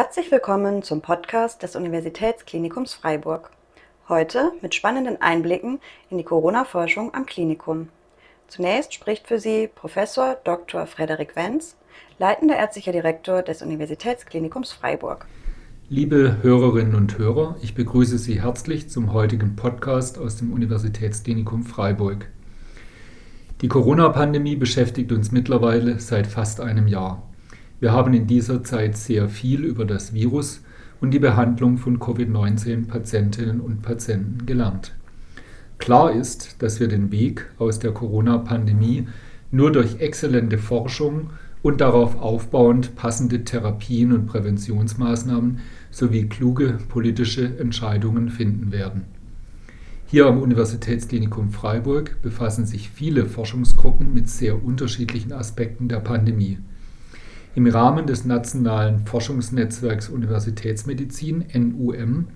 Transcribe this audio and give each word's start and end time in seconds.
Herzlich 0.00 0.30
willkommen 0.30 0.84
zum 0.84 1.00
Podcast 1.00 1.64
des 1.64 1.74
Universitätsklinikums 1.74 2.94
Freiburg. 2.94 3.50
Heute 4.08 4.52
mit 4.62 4.76
spannenden 4.76 5.20
Einblicken 5.20 5.80
in 6.08 6.18
die 6.18 6.22
Corona-Forschung 6.22 7.12
am 7.14 7.26
Klinikum. 7.26 7.88
Zunächst 8.46 8.94
spricht 8.94 9.26
für 9.26 9.40
Sie 9.40 9.66
Professor 9.66 10.36
Dr. 10.44 10.86
Frederik 10.86 11.34
Wenz, 11.34 11.74
leitender 12.20 12.54
ärztlicher 12.54 12.92
Direktor 12.92 13.42
des 13.42 13.60
Universitätsklinikums 13.60 14.70
Freiburg. 14.70 15.26
Liebe 15.88 16.36
Hörerinnen 16.42 16.94
und 16.94 17.18
Hörer, 17.18 17.56
ich 17.60 17.74
begrüße 17.74 18.18
Sie 18.18 18.40
herzlich 18.40 18.88
zum 18.88 19.12
heutigen 19.12 19.56
Podcast 19.56 20.16
aus 20.16 20.36
dem 20.36 20.52
Universitätsklinikum 20.52 21.64
Freiburg. 21.64 22.28
Die 23.62 23.68
Corona-Pandemie 23.68 24.54
beschäftigt 24.54 25.10
uns 25.10 25.32
mittlerweile 25.32 25.98
seit 25.98 26.28
fast 26.28 26.60
einem 26.60 26.86
Jahr. 26.86 27.27
Wir 27.80 27.92
haben 27.92 28.12
in 28.12 28.26
dieser 28.26 28.64
Zeit 28.64 28.96
sehr 28.96 29.28
viel 29.28 29.64
über 29.64 29.84
das 29.84 30.12
Virus 30.12 30.62
und 31.00 31.12
die 31.12 31.20
Behandlung 31.20 31.78
von 31.78 32.00
Covid-19-Patientinnen 32.00 33.60
und 33.60 33.82
Patienten 33.82 34.46
gelernt. 34.46 34.94
Klar 35.78 36.12
ist, 36.12 36.56
dass 36.60 36.80
wir 36.80 36.88
den 36.88 37.12
Weg 37.12 37.46
aus 37.58 37.78
der 37.78 37.92
Corona-Pandemie 37.92 39.06
nur 39.52 39.70
durch 39.70 40.00
exzellente 40.00 40.58
Forschung 40.58 41.30
und 41.62 41.80
darauf 41.80 42.20
aufbauend 42.20 42.96
passende 42.96 43.44
Therapien 43.44 44.12
und 44.12 44.26
Präventionsmaßnahmen 44.26 45.60
sowie 45.90 46.28
kluge 46.28 46.78
politische 46.88 47.58
Entscheidungen 47.58 48.28
finden 48.28 48.72
werden. 48.72 49.04
Hier 50.06 50.26
am 50.26 50.40
Universitätsklinikum 50.40 51.50
Freiburg 51.50 52.22
befassen 52.22 52.66
sich 52.66 52.90
viele 52.90 53.26
Forschungsgruppen 53.26 54.12
mit 54.14 54.28
sehr 54.28 54.64
unterschiedlichen 54.64 55.32
Aspekten 55.32 55.88
der 55.88 56.00
Pandemie. 56.00 56.58
Im 57.58 57.66
Rahmen 57.66 58.06
des 58.06 58.24
Nationalen 58.24 59.00
Forschungsnetzwerks 59.04 60.08
Universitätsmedizin 60.10 61.44
NUM, 61.52 62.28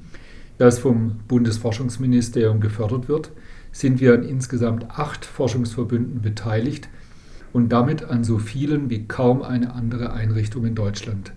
das 0.58 0.80
vom 0.80 1.20
Bundesforschungsministerium 1.28 2.58
gefördert 2.58 3.08
wird, 3.08 3.30
sind 3.70 4.00
wir 4.00 4.14
an 4.14 4.24
insgesamt 4.24 4.90
acht 4.90 5.24
Forschungsverbünden 5.24 6.22
beteiligt 6.22 6.88
und 7.52 7.68
damit 7.68 8.02
an 8.02 8.24
so 8.24 8.38
vielen 8.38 8.90
wie 8.90 9.06
kaum 9.06 9.42
eine 9.42 9.74
andere 9.74 10.12
Einrichtung 10.12 10.66
in 10.66 10.74
Deutschland. 10.74 11.32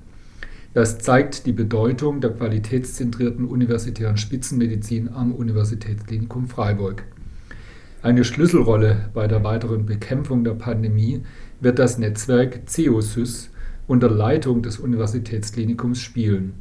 Das 0.74 0.98
zeigt 0.98 1.46
die 1.46 1.54
Bedeutung 1.54 2.22
der 2.22 2.32
qualitätszentrierten 2.32 3.46
universitären 3.46 4.18
Spitzenmedizin 4.18 5.14
am 5.14 5.32
Universitätsklinikum 5.32 6.48
Freiburg. 6.48 7.04
Eine 8.02 8.24
Schlüsselrolle 8.24 9.12
bei 9.14 9.28
der 9.28 9.44
weiteren 9.44 9.86
Bekämpfung 9.86 10.44
der 10.44 10.56
Pandemie 10.56 11.22
wird 11.62 11.78
das 11.78 12.00
Netzwerk 12.00 12.68
CEOSYS 12.68 13.52
unter 13.88 14.10
Leitung 14.10 14.62
des 14.62 14.80
Universitätsklinikums 14.80 16.00
spielen. 16.00 16.54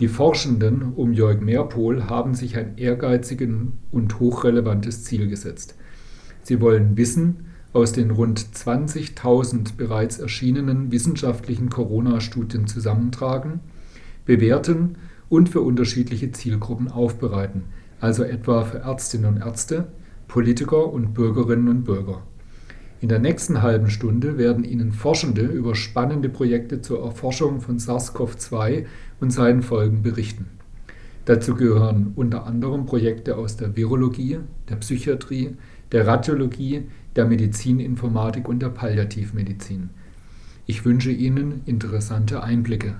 Die 0.00 0.08
Forschenden 0.08 0.92
um 0.94 1.12
Jörg 1.12 1.40
Meerpohl 1.40 2.08
haben 2.08 2.34
sich 2.34 2.56
ein 2.56 2.76
ehrgeiziges 2.76 3.48
und 3.92 4.18
hochrelevantes 4.18 5.04
Ziel 5.04 5.28
gesetzt. 5.28 5.76
Sie 6.42 6.60
wollen 6.60 6.96
Wissen 6.96 7.46
aus 7.72 7.92
den 7.92 8.10
rund 8.10 8.40
20.000 8.40 9.76
bereits 9.76 10.18
erschienenen 10.18 10.92
wissenschaftlichen 10.92 11.70
Corona-Studien 11.70 12.66
zusammentragen, 12.66 13.60
bewerten 14.24 14.96
und 15.28 15.48
für 15.48 15.60
unterschiedliche 15.60 16.32
Zielgruppen 16.32 16.88
aufbereiten, 16.88 17.64
also 18.00 18.22
etwa 18.22 18.64
für 18.64 18.78
Ärztinnen 18.78 19.34
und 19.34 19.40
Ärzte, 19.40 19.88
Politiker 20.28 20.92
und 20.92 21.14
Bürgerinnen 21.14 21.68
und 21.68 21.84
Bürger. 21.84 22.22
In 23.04 23.10
der 23.10 23.18
nächsten 23.18 23.60
halben 23.60 23.90
Stunde 23.90 24.38
werden 24.38 24.64
Ihnen 24.64 24.90
Forschende 24.90 25.42
über 25.42 25.74
spannende 25.74 26.30
Projekte 26.30 26.80
zur 26.80 27.04
Erforschung 27.04 27.60
von 27.60 27.78
SARS-CoV-2 27.78 28.86
und 29.20 29.30
seinen 29.30 29.60
Folgen 29.60 30.00
berichten. 30.00 30.46
Dazu 31.26 31.54
gehören 31.54 32.12
unter 32.16 32.46
anderem 32.46 32.86
Projekte 32.86 33.36
aus 33.36 33.58
der 33.58 33.76
Virologie, 33.76 34.38
der 34.70 34.76
Psychiatrie, 34.76 35.50
der 35.92 36.06
Radiologie, 36.06 36.84
der 37.14 37.26
Medizininformatik 37.26 38.48
und 38.48 38.62
der 38.62 38.70
Palliativmedizin. 38.70 39.90
Ich 40.64 40.86
wünsche 40.86 41.10
Ihnen 41.10 41.60
interessante 41.66 42.42
Einblicke. 42.42 42.94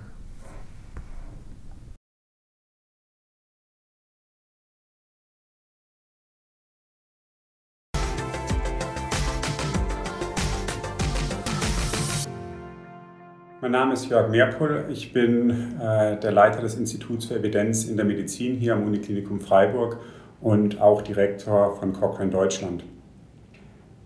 Mein 13.65 13.73
Name 13.73 13.95
ist 13.95 14.11
Jörg 14.11 14.29
Meerpohl. 14.29 14.85
Ich 14.91 15.15
bin 15.15 15.81
äh, 15.81 16.21
der 16.21 16.33
Leiter 16.33 16.61
des 16.61 16.75
Instituts 16.75 17.25
für 17.25 17.37
Evidenz 17.37 17.87
in 17.87 17.97
der 17.97 18.05
Medizin 18.05 18.57
hier 18.57 18.75
am 18.75 18.85
Uniklinikum 18.85 19.41
Freiburg 19.41 19.97
und 20.43 20.83
auch 20.83 21.01
Direktor 21.01 21.75
von 21.75 21.95
Cochrane 21.95 22.31
Deutschland. 22.31 22.85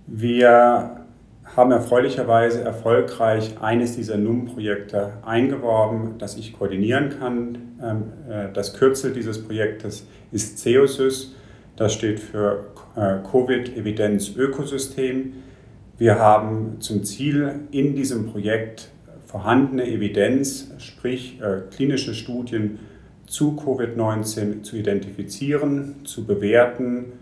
Wir 0.07 1.05
haben 1.57 1.73
erfreulicherweise 1.73 2.63
erfolgreich 2.63 3.57
eines 3.61 3.97
dieser 3.97 4.17
NUM-Projekte 4.17 5.15
eingeworben, 5.27 6.19
das 6.19 6.37
ich 6.37 6.53
koordinieren 6.53 7.19
kann. 7.19 7.59
Ähm, 7.83 8.13
äh, 8.31 8.53
das 8.53 8.75
Kürzel 8.75 9.13
dieses 9.13 9.45
Projektes 9.45 10.07
ist 10.31 10.61
CEOSYS. 10.61 11.35
Das 11.75 11.93
steht 11.93 12.21
für 12.21 12.67
äh, 12.95 13.17
Covid-Evidenz-Ökosystem. 13.29 15.33
Wir 15.99 16.21
haben 16.21 16.77
zum 16.79 17.03
Ziel, 17.03 17.63
in 17.73 17.97
diesem 17.97 18.27
Projekt 18.27 18.93
vorhandene 19.29 19.87
Evidenz, 19.87 20.73
sprich 20.79 21.39
äh, 21.43 21.61
klinische 21.71 22.15
Studien 22.15 22.79
zu 23.27 23.57
Covid-19 23.57 24.63
zu 24.63 24.77
identifizieren, 24.77 25.97
zu 26.05 26.25
bewerten, 26.25 27.13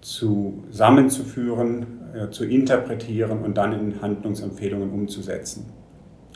zusammenzuführen, 0.00 1.86
äh, 2.12 2.30
zu 2.30 2.44
interpretieren 2.44 3.42
und 3.42 3.56
dann 3.56 3.72
in 3.72 4.02
Handlungsempfehlungen 4.02 4.90
umzusetzen. 4.90 5.66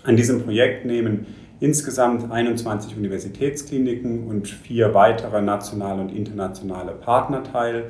An 0.04 0.14
diesem 0.16 0.40
Projekt 0.40 0.84
nehmen 0.84 1.26
insgesamt 1.58 2.30
21 2.30 2.96
Universitätskliniken 2.96 4.28
und 4.28 4.46
vier 4.46 4.94
weitere 4.94 5.42
nationale 5.42 6.00
und 6.00 6.10
internationale 6.10 6.92
Partner 6.92 7.42
teil. 7.42 7.86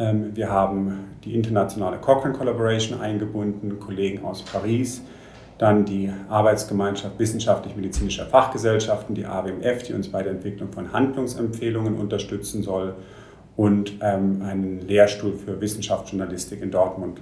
Ähm, 0.00 0.34
wir 0.34 0.50
haben 0.50 1.04
die 1.24 1.36
internationale 1.36 1.98
Cochrane 1.98 2.34
Collaboration 2.34 3.00
eingebunden, 3.00 3.78
Kollegen 3.78 4.24
aus 4.24 4.42
Paris, 4.42 5.02
dann 5.58 5.84
die 5.84 6.12
Arbeitsgemeinschaft 6.28 7.18
wissenschaftlich-medizinischer 7.18 8.26
Fachgesellschaften, 8.26 9.14
die 9.14 9.24
AWMF, 9.24 9.82
die 9.84 9.94
uns 9.94 10.08
bei 10.08 10.22
der 10.22 10.32
Entwicklung 10.32 10.70
von 10.72 10.92
Handlungsempfehlungen 10.92 11.94
unterstützen 11.94 12.62
soll 12.62 12.94
und 13.56 13.94
ähm, 14.02 14.42
einen 14.42 14.86
Lehrstuhl 14.86 15.32
für 15.32 15.60
Wissenschaftsjournalistik 15.60 16.60
in 16.60 16.70
Dortmund. 16.70 17.20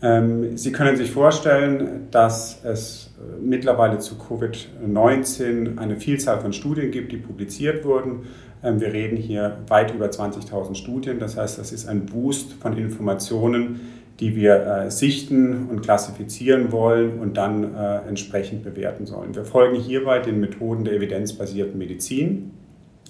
Ähm, 0.00 0.56
Sie 0.56 0.70
können 0.70 0.96
sich 0.96 1.10
vorstellen, 1.10 2.06
dass 2.12 2.64
es 2.64 3.10
äh, 3.18 3.40
mittlerweile 3.42 3.98
zu 3.98 4.14
Covid-19 4.14 5.78
eine 5.78 5.96
Vielzahl 5.96 6.40
von 6.40 6.52
Studien 6.52 6.92
gibt, 6.92 7.10
die 7.10 7.16
publiziert 7.16 7.84
wurden. 7.84 8.26
Ähm, 8.62 8.80
wir 8.80 8.92
reden 8.92 9.16
hier 9.16 9.58
weit 9.66 9.92
über 9.92 10.06
20.000 10.06 10.76
Studien, 10.76 11.18
das 11.18 11.36
heißt, 11.36 11.58
das 11.58 11.72
ist 11.72 11.88
ein 11.88 12.06
Boost 12.06 12.52
von 12.52 12.76
Informationen, 12.78 13.80
die 14.20 14.34
wir 14.34 14.66
äh, 14.66 14.90
sichten 14.90 15.68
und 15.70 15.82
klassifizieren 15.82 16.72
wollen 16.72 17.20
und 17.20 17.36
dann 17.36 17.74
äh, 17.74 17.98
entsprechend 18.08 18.64
bewerten 18.64 19.06
sollen. 19.06 19.34
Wir 19.34 19.44
folgen 19.44 19.76
hierbei 19.76 20.18
den 20.18 20.40
Methoden 20.40 20.84
der 20.84 20.94
evidenzbasierten 20.94 21.78
Medizin. 21.78 22.50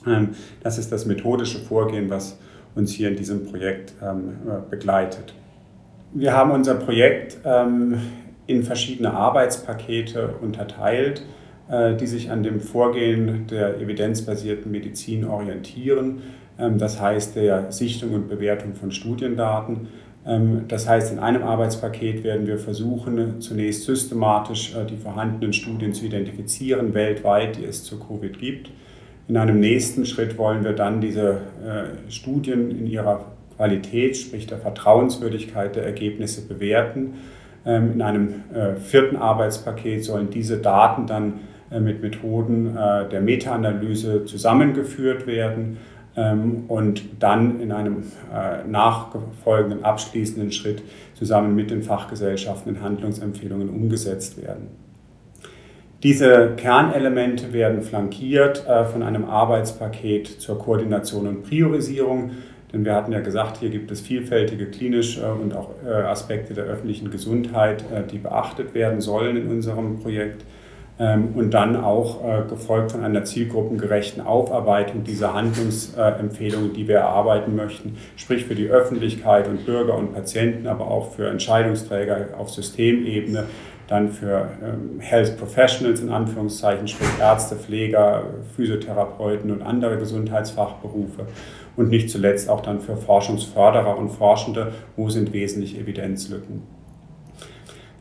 Ähm, 0.06 0.30
das 0.62 0.78
ist 0.78 0.92
das 0.92 1.06
methodische 1.06 1.58
Vorgehen, 1.58 2.10
was 2.10 2.38
uns 2.74 2.92
hier 2.92 3.08
in 3.08 3.16
diesem 3.16 3.46
Projekt 3.46 3.94
ähm, 4.02 4.36
äh, 4.46 4.70
begleitet. 4.70 5.34
Wir 6.12 6.34
haben 6.34 6.50
unser 6.50 6.75
Projekt 6.75 7.38
ähm, 7.44 7.99
in 8.46 8.62
verschiedene 8.62 9.12
Arbeitspakete 9.12 10.34
unterteilt, 10.40 11.22
äh, 11.70 11.94
die 11.96 12.06
sich 12.06 12.31
an 12.31 12.43
dem 12.43 12.60
Vorgehen 12.60 13.46
der 13.46 13.81
evidenzbasierten 13.81 14.70
Medizin 14.70 15.25
orientieren. 15.25 16.22
Ähm, 16.58 16.78
das 16.78 17.00
heißt 17.00 17.37
der 17.37 17.72
Sichtung 17.72 18.14
und 18.14 18.28
Bewertung 18.28 18.75
von 18.75 18.93
Studiendaten 18.93 19.88
das 20.69 20.86
heißt, 20.86 21.10
in 21.10 21.20
einem 21.20 21.42
Arbeitspaket 21.42 22.22
werden 22.22 22.46
wir 22.46 22.58
versuchen, 22.58 23.40
zunächst 23.40 23.84
systematisch 23.84 24.75
äh, 24.75 24.84
die 24.84 24.98
vorhandenen 24.98 25.54
Studien 25.54 25.94
zu 25.94 26.04
identifizieren, 26.04 26.92
weltweit, 26.92 27.56
die 27.56 27.64
es 27.64 27.82
zu 27.82 27.98
Covid 27.98 28.38
gibt. 28.38 28.70
In 29.26 29.38
einem 29.38 29.58
nächsten 29.58 30.04
Schritt 30.04 30.36
wollen 30.36 30.64
wir 30.64 30.75
dann 30.75 31.00
diese 31.00 31.40
äh, 31.64 32.10
Studien 32.10 32.70
in 32.70 32.86
ihrer 32.86 33.25
Qualität, 33.56 34.19
sprich 34.19 34.46
der 34.46 34.58
Vertrauenswürdigkeit 34.58 35.76
der 35.76 35.84
Ergebnisse 35.84 36.46
bewerten. 36.46 37.14
Ähm, 37.64 37.92
in 37.94 38.02
einem 38.02 38.28
äh, 38.52 38.76
vierten 38.76 39.16
Arbeitspaket 39.16 40.04
sollen 40.04 40.28
diese 40.31 40.58
Daten 40.58 41.06
dann 41.06 41.40
mit 41.70 42.00
Methoden 42.00 42.78
der 43.12 43.20
Meta-Analyse 43.20 44.24
zusammengeführt 44.24 45.26
werden 45.26 45.76
ähm, 45.76 45.76
und 46.69 47.03
dann 47.20 47.61
in 47.61 47.73
einem 47.73 48.05
äh, 48.35 48.67
nachfolgenden 48.69 49.85
abschließenden 49.85 50.53
Schritt 50.53 50.82
zusammen 51.15 51.55
mit 51.55 51.70
den 51.70 51.82
Fachgesellschaften 51.82 52.76
in 52.76 52.82
Handlungsempfehlungen 52.82 53.69
umgesetzt 53.69 54.41
werden. 54.43 54.69
Diese 56.03 56.55
Kernelemente 56.56 57.53
werden 57.53 57.82
flankiert 57.82 58.67
äh, 58.67 58.85
von 58.85 59.03
einem 59.03 59.25
Arbeitspaket 59.26 60.41
zur 60.41 60.59
Koordination 60.59 61.26
und 61.26 61.43
Priorisierung. 61.44 62.32
Denn 62.73 62.85
wir 62.85 62.94
hatten 62.94 63.12
ja 63.12 63.20
gesagt, 63.20 63.59
hier 63.59 63.70
gibt 63.70 63.91
es 63.91 64.00
vielfältige 64.00 64.67
klinische 64.67 65.32
und 65.32 65.56
auch 65.56 65.70
äh, 65.87 65.91
Aspekte 65.91 66.53
der 66.53 66.65
öffentlichen 66.65 67.11
Gesundheit, 67.11 67.82
die 68.12 68.19
beachtet 68.19 68.75
werden 68.75 69.00
sollen 69.00 69.37
in 69.37 69.49
unserem 69.49 70.00
Projekt. 70.00 70.44
Ähm, 71.00 71.28
und 71.34 71.52
dann 71.52 71.76
auch 71.76 72.20
gefolgt 72.48 72.92
von 72.92 73.04
einer 73.04 73.24
zielgruppengerechten 73.24 74.22
Aufarbeitung 74.24 75.04
dieser 75.04 75.34
Handlungsempfehlungen, 75.34 76.72
die 76.72 76.88
wir 76.88 76.96
erarbeiten 76.96 77.54
möchten, 77.54 77.96
sprich 78.16 78.44
für 78.44 78.54
die 78.54 78.68
Öffentlichkeit 78.68 79.48
und 79.48 79.64
Bürger 79.64 79.96
und 79.96 80.14
Patienten, 80.14 80.66
aber 80.66 80.90
auch 80.90 81.12
für 81.12 81.28
Entscheidungsträger 81.28 82.28
auf 82.36 82.50
Systemebene, 82.50 83.44
dann 83.88 84.10
für 84.10 84.48
ähm, 84.62 85.00
Health 85.00 85.38
Professionals 85.38 86.00
in 86.00 86.10
Anführungszeichen, 86.10 86.86
sprich 86.86 87.08
Ärzte, 87.20 87.56
Pfleger, 87.56 88.24
Physiotherapeuten 88.54 89.50
und 89.50 89.62
andere 89.62 89.98
Gesundheitsfachberufe. 89.98 91.26
Und 91.74 91.88
nicht 91.88 92.10
zuletzt 92.10 92.50
auch 92.50 92.60
dann 92.60 92.80
für 92.80 92.96
Forschungsförderer 92.96 93.96
und 93.96 94.10
Forschende, 94.10 94.72
wo 94.96 95.08
sind 95.08 95.32
wesentliche 95.32 95.78
Evidenzlücken. 95.78 96.77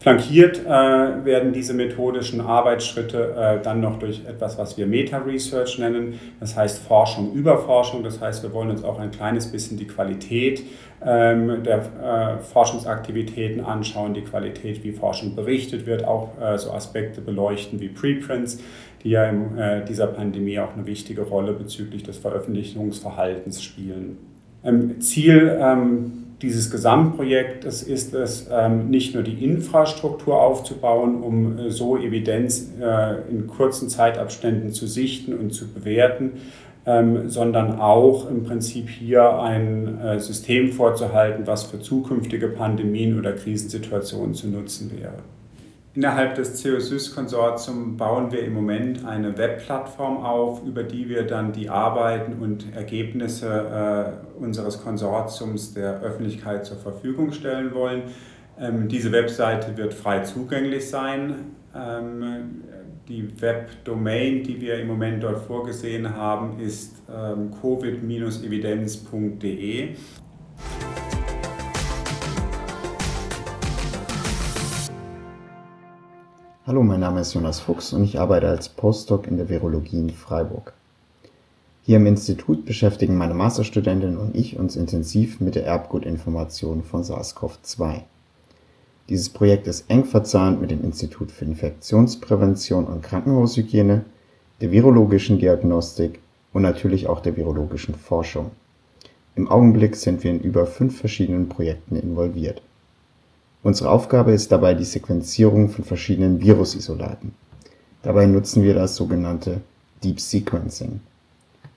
Flankiert 0.07 0.65
äh, 0.65 0.69
werden 0.69 1.51
diese 1.51 1.73
methodischen 1.73 2.39
Arbeitsschritte 2.39 3.35
äh, 3.35 3.61
dann 3.61 3.81
noch 3.81 3.99
durch 3.99 4.23
etwas, 4.25 4.57
was 4.57 4.77
wir 4.77 4.87
Meta-Research 4.87 5.79
nennen, 5.79 6.17
das 6.39 6.55
heißt 6.55 6.81
Forschung 6.87 7.33
über 7.33 7.57
Forschung. 7.57 8.03
Das 8.03 8.21
heißt, 8.21 8.41
wir 8.41 8.53
wollen 8.53 8.69
uns 8.69 8.85
auch 8.85 8.99
ein 8.99 9.11
kleines 9.11 9.51
bisschen 9.51 9.77
die 9.77 9.85
Qualität 9.85 10.63
ähm, 11.05 11.61
der 11.63 12.37
äh, 12.37 12.41
Forschungsaktivitäten 12.41 13.65
anschauen, 13.65 14.13
die 14.13 14.21
Qualität, 14.21 14.81
wie 14.85 14.93
Forschung 14.93 15.35
berichtet 15.35 15.85
wird, 15.85 16.05
auch 16.05 16.29
äh, 16.41 16.57
so 16.57 16.71
Aspekte 16.71 17.19
beleuchten 17.19 17.81
wie 17.81 17.89
Preprints, 17.89 18.59
die 19.03 19.09
ja 19.09 19.25
in 19.25 19.57
äh, 19.57 19.83
dieser 19.83 20.07
Pandemie 20.07 20.57
auch 20.59 20.73
eine 20.73 20.85
wichtige 20.85 21.23
Rolle 21.23 21.51
bezüglich 21.51 22.03
des 22.03 22.17
Veröffentlichungsverhaltens 22.17 23.61
spielen. 23.61 24.19
Ähm, 24.63 25.01
Ziel 25.01 25.57
ähm, 25.59 26.26
dieses 26.41 26.69
Gesamtprojektes 26.69 27.81
ist 27.81 28.13
es, 28.13 28.47
ähm, 28.51 28.89
nicht 28.89 29.15
nur 29.15 29.23
die 29.23 29.43
Infrastruktur 29.43 30.39
aufzubauen, 30.39 31.23
um 31.23 31.57
äh, 31.57 31.71
so 31.71 31.97
Evidenz 31.97 32.73
äh, 32.79 33.29
in 33.29 33.47
kurzen 33.47 33.89
Zeitabständen 33.89 34.71
zu 34.71 34.87
sichten 34.87 35.33
und 35.33 35.51
zu 35.51 35.67
bewerten, 35.67 36.33
ähm, 36.85 37.29
sondern 37.29 37.79
auch 37.79 38.29
im 38.29 38.43
Prinzip 38.43 38.89
hier 38.89 39.39
ein 39.39 39.99
äh, 39.99 40.19
System 40.19 40.71
vorzuhalten, 40.71 41.47
was 41.47 41.63
für 41.63 41.79
zukünftige 41.79 42.49
Pandemien 42.49 43.17
oder 43.17 43.33
Krisensituationen 43.33 44.35
zu 44.35 44.47
nutzen 44.47 44.91
wäre. 44.97 45.23
Innerhalb 45.97 46.35
des 46.35 46.61
COSYS-Konsortiums 46.61 47.97
bauen 47.97 48.31
wir 48.31 48.43
im 48.43 48.53
Moment 48.53 49.03
eine 49.03 49.35
Webplattform 49.35 50.17
auf, 50.17 50.63
über 50.63 50.83
die 50.83 51.09
wir 51.09 51.25
dann 51.25 51.53
die 51.53 51.71
Arbeiten 51.71 52.33
und 52.33 52.71
Ergebnisse 52.75 53.49
äh, 53.49 54.11
unseres 54.39 54.83
Konsortiums 54.83 55.73
der 55.73 55.99
Öffentlichkeit 56.01 56.67
zur 56.67 56.77
Verfügung 56.77 57.31
stellen 57.31 57.73
wollen. 57.73 58.03
Ähm, 58.59 58.87
diese 58.87 59.11
Webseite 59.11 59.75
wird 59.75 59.95
frei 59.95 60.19
zugänglich 60.19 60.87
sein. 60.87 61.55
Ähm, 61.75 62.61
die 63.07 63.41
Webdomain, 63.41 64.43
die 64.43 64.61
wir 64.61 64.79
im 64.79 64.85
Moment 64.85 65.23
dort 65.23 65.47
vorgesehen 65.47 66.15
haben, 66.15 66.59
ist 66.59 67.01
ähm, 67.11 67.49
covid-evidenz.de. 67.59 69.95
Hallo, 76.67 76.83
mein 76.83 76.99
Name 76.99 77.21
ist 77.21 77.33
Jonas 77.33 77.61
Fuchs 77.61 77.93
und 77.93 78.03
ich 78.03 78.19
arbeite 78.19 78.49
als 78.49 78.67
Postdoc 78.67 79.25
in 79.25 79.37
der 79.37 79.47
Virologie 79.47 79.99
in 79.99 80.09
Freiburg. 80.09 80.73
Hier 81.83 81.95
im 81.95 82.05
Institut 82.05 82.65
beschäftigen 82.65 83.15
meine 83.15 83.33
Masterstudentin 83.33 84.17
und 84.17 84.35
ich 84.35 84.59
uns 84.59 84.75
intensiv 84.75 85.39
mit 85.39 85.55
der 85.55 85.65
Erbgutinformation 85.65 86.83
von 86.83 87.03
SARS-CoV-2. 87.03 88.01
Dieses 89.07 89.29
Projekt 89.29 89.67
ist 89.67 89.89
eng 89.89 90.03
verzahnt 90.03 90.59
mit 90.59 90.69
dem 90.69 90.83
Institut 90.83 91.31
für 91.31 91.45
Infektionsprävention 91.45 92.83
und 92.83 93.01
Krankenhaushygiene, 93.01 94.03
der 94.59 94.69
virologischen 94.69 95.39
Diagnostik 95.39 96.19
und 96.51 96.63
natürlich 96.63 97.07
auch 97.07 97.21
der 97.21 97.37
virologischen 97.37 97.95
Forschung. 97.95 98.51
Im 99.35 99.47
Augenblick 99.47 99.95
sind 99.95 100.21
wir 100.25 100.31
in 100.31 100.41
über 100.41 100.65
fünf 100.65 100.99
verschiedenen 100.99 101.47
Projekten 101.47 101.95
involviert 101.95 102.61
Unsere 103.63 103.89
Aufgabe 103.89 104.33
ist 104.33 104.51
dabei 104.51 104.75
die 104.75 104.85
Sequenzierung 104.85 105.69
von 105.69 105.83
verschiedenen 105.83 106.41
Virusisolaten. 106.41 107.33
Dabei 108.03 108.27
nutzen 108.27 108.63
wir 108.63 108.75
das 108.75 108.95
sogenannte 108.95 109.61
Deep 110.03 110.19
Sequencing. 110.19 110.99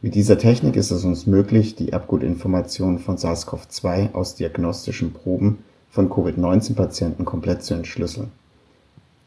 Mit 0.02 0.14
dieser 0.14 0.38
Technik 0.38 0.76
ist 0.76 0.90
es 0.90 1.04
uns 1.04 1.26
möglich, 1.26 1.76
die 1.76 1.92
Erbgutinformationen 1.92 2.98
von 2.98 3.16
SARS-CoV-2 3.16 4.12
aus 4.12 4.34
diagnostischen 4.34 5.12
Proben 5.12 5.58
von 5.90 6.10
Covid-19-Patienten 6.10 7.24
komplett 7.24 7.62
zu 7.62 7.74
entschlüsseln. 7.74 8.30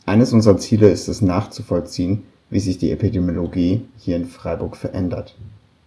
Eines 0.05 0.31
unserer 0.31 0.57
Ziele 0.57 0.89
ist 0.89 1.07
es 1.07 1.21
nachzuvollziehen, 1.21 2.23
wie 2.49 2.59
sich 2.59 2.77
die 2.77 2.91
Epidemiologie 2.91 3.81
hier 3.97 4.15
in 4.15 4.25
Freiburg 4.25 4.77
verändert. 4.77 5.35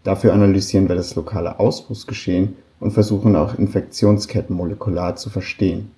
Dafür 0.02 0.32
analysieren 0.32 0.88
wir 0.88 0.96
das 0.96 1.14
lokale 1.14 1.60
Ausbruchsgeschehen 1.60 2.56
und 2.80 2.90
versuchen 2.90 3.36
auch 3.36 3.56
Infektionsketten 3.56 4.54
molekular 4.54 5.16
zu 5.16 5.30
verstehen 5.30 5.90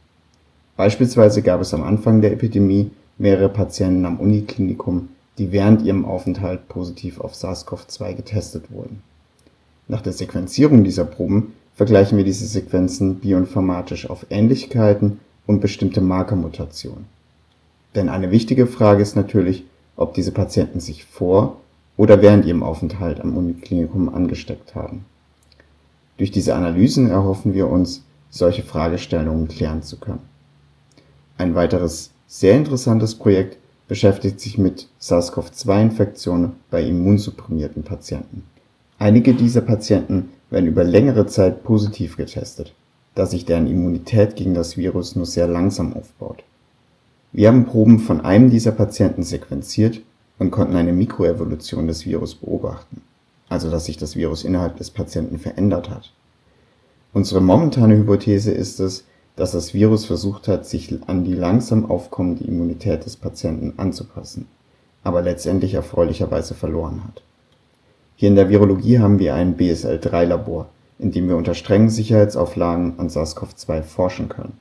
Beispielsweise 0.78 1.42
gab 1.42 1.60
es 1.60 1.74
am 1.74 1.82
Anfang 1.82 2.20
der 2.20 2.30
Epidemie 2.30 2.92
mehrere 3.18 3.48
Patienten 3.48 4.04
am 4.04 4.20
Uniklinikum, 4.20 5.08
die 5.36 5.50
während 5.50 5.82
ihrem 5.82 6.04
Aufenthalt 6.04 6.68
positiv 6.68 7.20
auf 7.20 7.34
SARS-CoV-2 7.34 8.14
getestet 8.14 8.70
wurden. 8.70 9.02
Nach 9.88 10.02
der 10.02 10.12
Sequenzierung 10.12 10.84
dieser 10.84 11.04
Proben 11.04 11.52
vergleichen 11.74 12.16
wir 12.16 12.24
diese 12.24 12.46
Sequenzen 12.46 13.16
bioinformatisch 13.16 14.08
auf 14.08 14.26
Ähnlichkeiten 14.30 15.18
und 15.48 15.60
bestimmte 15.60 16.00
Markermutationen. 16.00 17.06
Denn 17.96 18.08
eine 18.08 18.30
wichtige 18.30 18.68
Frage 18.68 19.02
ist 19.02 19.16
natürlich, 19.16 19.64
ob 19.96 20.14
diese 20.14 20.30
Patienten 20.30 20.78
sich 20.78 21.04
vor 21.04 21.56
oder 21.96 22.22
während 22.22 22.44
ihrem 22.44 22.62
Aufenthalt 22.62 23.20
am 23.20 23.36
Uniklinikum 23.36 24.14
angesteckt 24.14 24.76
haben. 24.76 25.06
Durch 26.18 26.30
diese 26.30 26.54
Analysen 26.54 27.10
erhoffen 27.10 27.52
wir 27.52 27.68
uns, 27.68 28.04
solche 28.30 28.62
Fragestellungen 28.62 29.48
klären 29.48 29.82
zu 29.82 29.96
können 29.96 30.37
ein 31.38 31.54
weiteres 31.54 32.10
sehr 32.26 32.56
interessantes 32.56 33.14
Projekt 33.14 33.58
beschäftigt 33.86 34.38
sich 34.40 34.58
mit 34.58 34.88
SARS-CoV-2-Infektionen 35.00 36.52
bei 36.70 36.82
immunsupprimierten 36.82 37.84
Patienten. 37.84 38.42
Einige 38.98 39.32
dieser 39.32 39.62
Patienten 39.62 40.30
werden 40.50 40.66
über 40.66 40.84
längere 40.84 41.26
Zeit 41.26 41.64
positiv 41.64 42.16
getestet, 42.16 42.74
da 43.14 43.24
sich 43.24 43.44
deren 43.44 43.66
Immunität 43.66 44.36
gegen 44.36 44.54
das 44.54 44.76
Virus 44.76 45.16
nur 45.16 45.26
sehr 45.26 45.46
langsam 45.46 45.94
aufbaut. 45.94 46.42
Wir 47.32 47.48
haben 47.48 47.66
Proben 47.66 48.00
von 48.00 48.20
einem 48.20 48.50
dieser 48.50 48.72
Patienten 48.72 49.22
sequenziert 49.22 50.00
und 50.38 50.50
konnten 50.50 50.76
eine 50.76 50.92
Mikroevolution 50.92 51.86
des 51.86 52.04
Virus 52.04 52.34
beobachten, 52.34 53.02
also 53.48 53.70
dass 53.70 53.86
sich 53.86 53.96
das 53.96 54.16
Virus 54.16 54.44
innerhalb 54.44 54.76
des 54.76 54.90
Patienten 54.90 55.38
verändert 55.38 55.88
hat. 55.90 56.12
Unsere 57.12 57.40
momentane 57.40 57.96
Hypothese 57.96 58.50
ist 58.50 58.80
es 58.80 59.04
dass 59.38 59.52
das 59.52 59.72
Virus 59.72 60.04
versucht 60.04 60.48
hat, 60.48 60.66
sich 60.66 60.92
an 61.06 61.22
die 61.22 61.32
langsam 61.32 61.88
aufkommende 61.88 62.42
Immunität 62.42 63.04
des 63.06 63.14
Patienten 63.14 63.74
anzupassen, 63.76 64.48
aber 65.04 65.22
letztendlich 65.22 65.74
erfreulicherweise 65.74 66.54
verloren 66.54 67.04
hat. 67.06 67.22
Hier 68.16 68.30
in 68.30 68.34
der 68.34 68.48
Virologie 68.48 68.98
haben 68.98 69.20
wir 69.20 69.36
ein 69.36 69.56
BSL-3-Labor, 69.56 70.66
in 70.98 71.12
dem 71.12 71.28
wir 71.28 71.36
unter 71.36 71.54
strengen 71.54 71.88
Sicherheitsauflagen 71.88 72.98
an 72.98 73.10
SARS-CoV-2 73.10 73.82
forschen 73.82 74.28
können. 74.28 74.58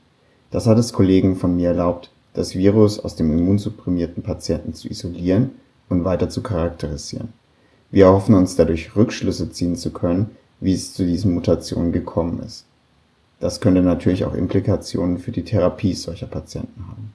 Das 0.52 0.68
hat 0.68 0.78
es 0.78 0.94
Kollegen 0.94 1.38
von 1.38 1.56
mir 1.56 1.70
erlaubt, 1.70 2.12
das 2.36 2.54
Virus 2.54 3.00
aus 3.00 3.16
dem 3.16 3.36
immunsupprimierten 3.36 4.22
Patienten 4.22 4.76
zu 4.76 4.90
isolieren 4.90 5.56
und 5.90 6.06
weiter 6.06 6.30
zu 6.30 6.44
charakterisieren. 6.44 7.34
Wir 7.90 8.06
erhoffen 8.06 8.36
uns 8.36 8.56
dadurch 8.56 8.96
Rückschlüsse 8.96 9.50
ziehen 9.50 9.76
zu 9.76 9.90
können, 9.90 10.30
wie 10.60 10.74
es 10.76 10.94
zu 10.94 11.04
diesen 11.04 11.34
Mutationen 11.34 11.92
gekommen 11.92 12.44
ist 12.46 12.67
das 13.40 13.62
könnte 13.62 13.82
natürlich 13.82 14.26
auch 14.26 14.34
Implikationen 14.34 15.20
für 15.20 15.32
die 15.32 15.44
Therapie 15.44 15.94
solcher 15.94 16.28
Patienten 16.28 16.84
haben. 16.88 17.14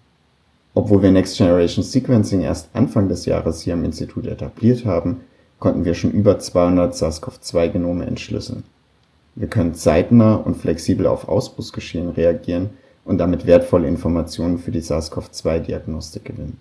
Obwohl 0.74 1.02
wir 1.02 1.10
Next 1.10 1.36
Generation 1.36 1.84
Sequencing 1.84 2.42
erst 2.42 2.70
Anfang 2.74 3.08
des 3.08 3.26
Jahres 3.26 3.62
hier 3.62 3.74
am 3.74 3.84
Institut 3.84 4.26
etabliert 4.26 4.86
haben, 4.86 5.20
konnten 5.58 5.84
wir 5.84 5.94
schon 5.94 6.12
über 6.12 6.38
200 6.38 6.94
SARS-CoV-2-Genome 6.94 8.06
entschlüsseln. 8.06 8.64
Wir 9.34 9.48
können 9.48 9.74
zeitnah 9.74 10.36
und 10.36 10.56
flexibel 10.56 11.06
auf 11.06 11.28
Ausbruchsgeschehen 11.28 12.10
reagieren 12.10 12.70
und 13.04 13.18
damit 13.18 13.46
wertvolle 13.46 13.88
Informationen 13.88 14.58
für 14.58 14.70
die 14.70 14.80
SARS-CoV-2-Diagnostik 14.80 16.24
gewinnen. 16.24 16.58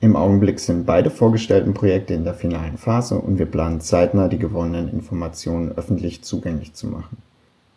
Im 0.00 0.16
Augenblick 0.16 0.58
sind 0.58 0.86
beide 0.86 1.10
vorgestellten 1.10 1.74
Projekte 1.74 2.14
in 2.14 2.24
der 2.24 2.34
finalen 2.34 2.78
Phase 2.78 3.16
und 3.16 3.38
wir 3.38 3.46
planen 3.46 3.80
zeitnah 3.80 4.28
die 4.28 4.38
gewonnenen 4.38 4.90
Informationen 4.90 5.72
öffentlich 5.76 6.22
zugänglich 6.22 6.72
zu 6.72 6.86
machen 6.86 7.18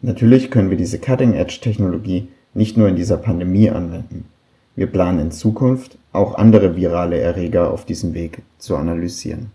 Natürlich 0.05 0.51
können 0.51 0.69
wir 0.69 0.75
diese 0.75 0.99
Cutting-Edge-Technologie 0.99 2.27
nicht 2.53 2.75
nur 2.75 2.89
in 2.89 2.97
dieser 2.97 3.15
Pandemie 3.15 3.69
anwenden. 3.69 4.25
Wir 4.75 4.87
planen 4.87 5.19
in 5.19 5.31
Zukunft 5.31 5.97
auch 6.11 6.35
andere 6.35 6.75
virale 6.75 7.17
Erreger 7.19 7.71
auf 7.71 7.85
diesem 7.85 8.13
Weg 8.13 8.41
zu 8.57 8.75
analysieren. 8.75 9.53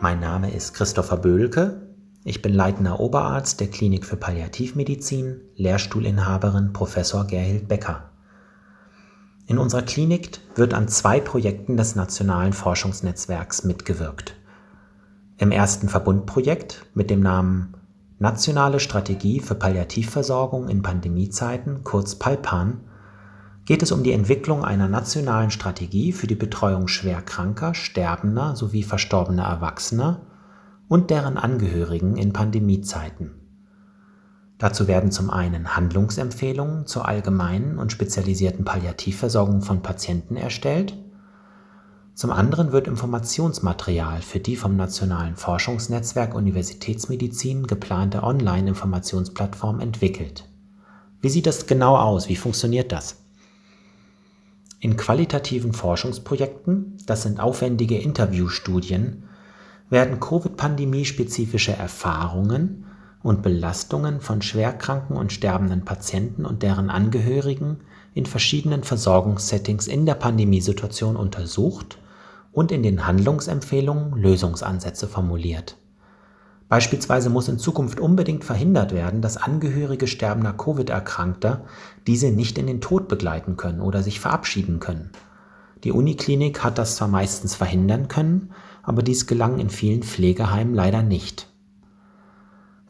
Mein 0.00 0.18
Name 0.18 0.50
ist 0.50 0.72
Christopher 0.72 1.18
Böhlke. 1.18 1.82
Ich 2.24 2.40
bin 2.40 2.54
leitender 2.54 2.98
Oberarzt 2.98 3.60
der 3.60 3.68
Klinik 3.68 4.06
für 4.06 4.16
Palliativmedizin, 4.16 5.42
Lehrstuhlinhaberin 5.56 6.72
Professor 6.72 7.26
Gerhild 7.26 7.68
Becker. 7.68 8.08
In 9.46 9.58
unserer 9.58 9.82
Klinik 9.82 10.40
wird 10.54 10.72
an 10.72 10.88
zwei 10.88 11.20
Projekten 11.20 11.76
des 11.76 11.96
Nationalen 11.96 12.54
Forschungsnetzwerks 12.54 13.64
mitgewirkt. 13.64 14.36
Im 15.36 15.50
ersten 15.50 15.88
Verbundprojekt 15.88 16.86
mit 16.94 17.10
dem 17.10 17.20
Namen 17.20 17.74
Nationale 18.20 18.78
Strategie 18.78 19.40
für 19.40 19.56
Palliativversorgung 19.56 20.68
in 20.68 20.82
Pandemiezeiten, 20.82 21.82
kurz 21.82 22.14
PALPAN, 22.14 22.80
geht 23.64 23.82
es 23.82 23.90
um 23.90 24.04
die 24.04 24.12
Entwicklung 24.12 24.64
einer 24.64 24.86
nationalen 24.86 25.50
Strategie 25.50 26.12
für 26.12 26.28
die 26.28 26.36
Betreuung 26.36 26.86
schwerkranker, 26.86 27.74
sterbender 27.74 28.54
sowie 28.54 28.84
verstorbener 28.84 29.44
Erwachsener 29.44 30.20
und 30.86 31.10
deren 31.10 31.36
Angehörigen 31.36 32.16
in 32.16 32.32
Pandemiezeiten. 32.32 33.32
Dazu 34.58 34.86
werden 34.86 35.10
zum 35.10 35.30
einen 35.30 35.76
Handlungsempfehlungen 35.76 36.86
zur 36.86 37.08
allgemeinen 37.08 37.78
und 37.78 37.90
spezialisierten 37.90 38.64
Palliativversorgung 38.64 39.62
von 39.62 39.82
Patienten 39.82 40.36
erstellt, 40.36 40.96
zum 42.14 42.30
anderen 42.30 42.70
wird 42.70 42.86
Informationsmaterial 42.86 44.22
für 44.22 44.38
die 44.38 44.54
vom 44.54 44.76
Nationalen 44.76 45.34
Forschungsnetzwerk 45.34 46.32
Universitätsmedizin 46.34 47.66
geplante 47.66 48.22
Online-Informationsplattform 48.22 49.80
entwickelt. 49.80 50.48
Wie 51.20 51.28
sieht 51.28 51.46
das 51.46 51.66
genau 51.66 51.96
aus? 51.96 52.28
Wie 52.28 52.36
funktioniert 52.36 52.92
das? 52.92 53.16
In 54.78 54.96
qualitativen 54.96 55.72
Forschungsprojekten, 55.72 56.98
das 57.04 57.22
sind 57.22 57.40
aufwendige 57.40 57.98
Interviewstudien, 57.98 59.24
werden 59.90 60.20
Covid-Pandemie-spezifische 60.20 61.72
Erfahrungen 61.72 62.86
und 63.24 63.42
Belastungen 63.42 64.20
von 64.20 64.40
schwerkranken 64.40 65.16
und 65.16 65.32
sterbenden 65.32 65.84
Patienten 65.84 66.44
und 66.44 66.62
deren 66.62 66.90
Angehörigen 66.90 67.78
in 68.12 68.26
verschiedenen 68.26 68.84
Versorgungssettings 68.84 69.88
in 69.88 70.06
der 70.06 70.14
Pandemiesituation 70.14 71.16
untersucht 71.16 71.98
und 72.54 72.72
in 72.72 72.82
den 72.82 73.06
Handlungsempfehlungen 73.06 74.16
Lösungsansätze 74.16 75.08
formuliert. 75.08 75.76
Beispielsweise 76.68 77.28
muss 77.28 77.48
in 77.48 77.58
Zukunft 77.58 78.00
unbedingt 78.00 78.44
verhindert 78.44 78.92
werden, 78.92 79.20
dass 79.20 79.36
Angehörige 79.36 80.06
sterbender 80.06 80.54
Covid-Erkrankter 80.54 81.66
diese 82.06 82.30
nicht 82.30 82.56
in 82.56 82.66
den 82.66 82.80
Tod 82.80 83.08
begleiten 83.08 83.58
können 83.58 83.80
oder 83.80 84.02
sich 84.02 84.18
verabschieden 84.18 84.80
können. 84.80 85.10
Die 85.84 85.92
Uniklinik 85.92 86.64
hat 86.64 86.78
das 86.78 86.96
zwar 86.96 87.08
meistens 87.08 87.54
verhindern 87.54 88.08
können, 88.08 88.52
aber 88.82 89.02
dies 89.02 89.26
gelang 89.26 89.58
in 89.58 89.68
vielen 89.68 90.02
Pflegeheimen 90.02 90.74
leider 90.74 91.02
nicht. 91.02 91.50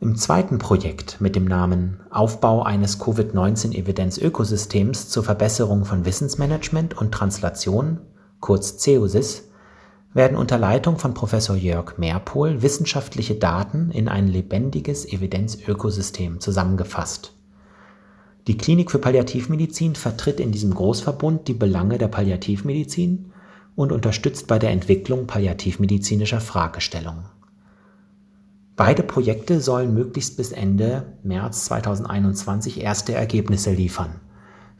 Im 0.00 0.14
zweiten 0.16 0.58
Projekt 0.58 1.20
mit 1.20 1.34
dem 1.34 1.46
Namen 1.46 2.00
Aufbau 2.10 2.62
eines 2.62 3.00
Covid-19-Evidenzökosystems 3.00 5.08
zur 5.08 5.24
Verbesserung 5.24 5.84
von 5.84 6.04
Wissensmanagement 6.04 6.96
und 6.96 7.12
Translation, 7.12 8.02
kurz 8.40 8.78
CEUSIS, 8.78 9.48
werden 10.14 10.36
unter 10.36 10.58
Leitung 10.58 10.98
von 10.98 11.12
Professor 11.12 11.56
Jörg 11.56 11.98
Meerpohl 11.98 12.62
wissenschaftliche 12.62 13.34
Daten 13.34 13.90
in 13.90 14.08
ein 14.08 14.28
lebendiges 14.28 15.04
Evidenzökosystem 15.04 16.40
zusammengefasst. 16.40 17.32
Die 18.46 18.56
Klinik 18.56 18.90
für 18.90 18.98
Palliativmedizin 18.98 19.96
vertritt 19.96 20.38
in 20.38 20.52
diesem 20.52 20.72
Großverbund 20.72 21.48
die 21.48 21.54
Belange 21.54 21.98
der 21.98 22.08
Palliativmedizin 22.08 23.32
und 23.74 23.90
unterstützt 23.90 24.46
bei 24.46 24.58
der 24.58 24.70
Entwicklung 24.70 25.26
palliativmedizinischer 25.26 26.40
Fragestellungen. 26.40 27.24
Beide 28.76 29.02
Projekte 29.02 29.60
sollen 29.60 29.94
möglichst 29.94 30.36
bis 30.36 30.52
Ende 30.52 31.16
März 31.22 31.64
2021 31.66 32.80
erste 32.80 33.14
Ergebnisse 33.14 33.72
liefern. 33.72 34.20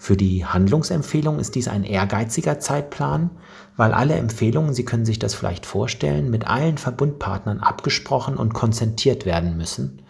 Für 0.05 0.19
die 0.19 0.45
Handlungsempfehlung 0.45 1.39
ist 1.39 1.55
dies 1.55 1.67
ein 1.67 1.83
ehrgeiziger 1.83 2.61
Zeitplan, 2.61 3.31
weil 3.75 3.95
alle 3.95 4.17
Empfehlungen, 4.17 4.75
Sie 4.75 4.85
können 4.85 5.07
sich 5.07 5.19
das 5.19 5.35
vielleicht 5.35 5.65
vorstellen, 5.65 6.29
mit 6.29 6.47
allen 6.47 6.77
Verbundpartnern 6.77 7.61
abgesprochen 7.61 8.37
und 8.37 8.53
konzentiert 8.53 9.25
werden 9.25 9.57
müssen. 9.57 10.03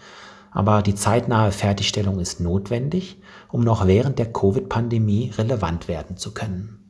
Aber 0.51 0.83
die 0.83 0.97
zeitnahe 0.97 1.53
Fertigstellung 1.53 2.19
ist 2.19 2.41
notwendig, 2.41 3.23
um 3.53 3.61
noch 3.61 3.87
während 3.87 4.19
der 4.19 4.33
Covid-Pandemie 4.33 5.31
relevant 5.39 5.87
werden 5.87 6.17
zu 6.17 6.35
können. 6.35 6.84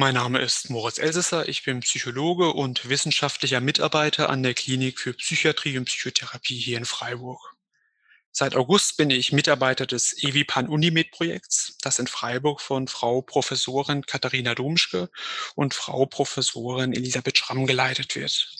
Mein 0.00 0.14
Name 0.14 0.38
ist 0.38 0.70
Moritz 0.70 0.96
Elsesser. 0.96 1.46
Ich 1.46 1.62
bin 1.62 1.80
Psychologe 1.80 2.54
und 2.54 2.88
wissenschaftlicher 2.88 3.60
Mitarbeiter 3.60 4.30
an 4.30 4.42
der 4.42 4.54
Klinik 4.54 4.98
für 4.98 5.12
Psychiatrie 5.12 5.76
und 5.76 5.84
Psychotherapie 5.84 6.58
hier 6.58 6.78
in 6.78 6.86
Freiburg. 6.86 7.49
Seit 8.32 8.54
August 8.54 8.96
bin 8.96 9.10
ich 9.10 9.32
Mitarbeiter 9.32 9.86
des 9.86 10.16
EWIPAN 10.22 10.68
Unimed 10.68 11.10
Projekts, 11.10 11.76
das 11.82 11.98
in 11.98 12.06
Freiburg 12.06 12.60
von 12.60 12.86
Frau 12.86 13.22
Professorin 13.22 14.06
Katharina 14.06 14.54
Domschke 14.54 15.10
und 15.56 15.74
Frau 15.74 16.06
Professorin 16.06 16.92
Elisabeth 16.92 17.38
Schramm 17.38 17.66
geleitet 17.66 18.14
wird. 18.14 18.56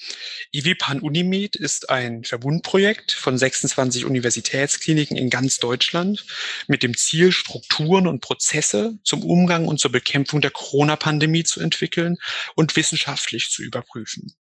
EWIPAN 0.53 1.00
Unimed 1.00 1.55
ist 1.55 1.89
ein 1.89 2.25
Verbundprojekt 2.25 3.12
von 3.12 3.39
26 3.39 4.05
Universitätskliniken 4.05 5.17
in 5.17 5.31
ganz 5.31 5.59
Deutschland 5.59 6.27
mit 6.67 6.83
dem 6.83 6.97
Ziel, 6.97 7.31
Strukturen 7.31 8.09
und 8.09 8.21
Prozesse 8.21 8.99
zum 9.05 9.23
Umgang 9.23 9.69
und 9.69 9.79
zur 9.79 9.93
Bekämpfung 9.93 10.41
der 10.41 10.50
Corona-Pandemie 10.50 11.45
zu 11.45 11.61
entwickeln 11.61 12.17
und 12.57 12.75
wissenschaftlich 12.75 13.50
zu 13.50 13.62
überprüfen. 13.62 14.35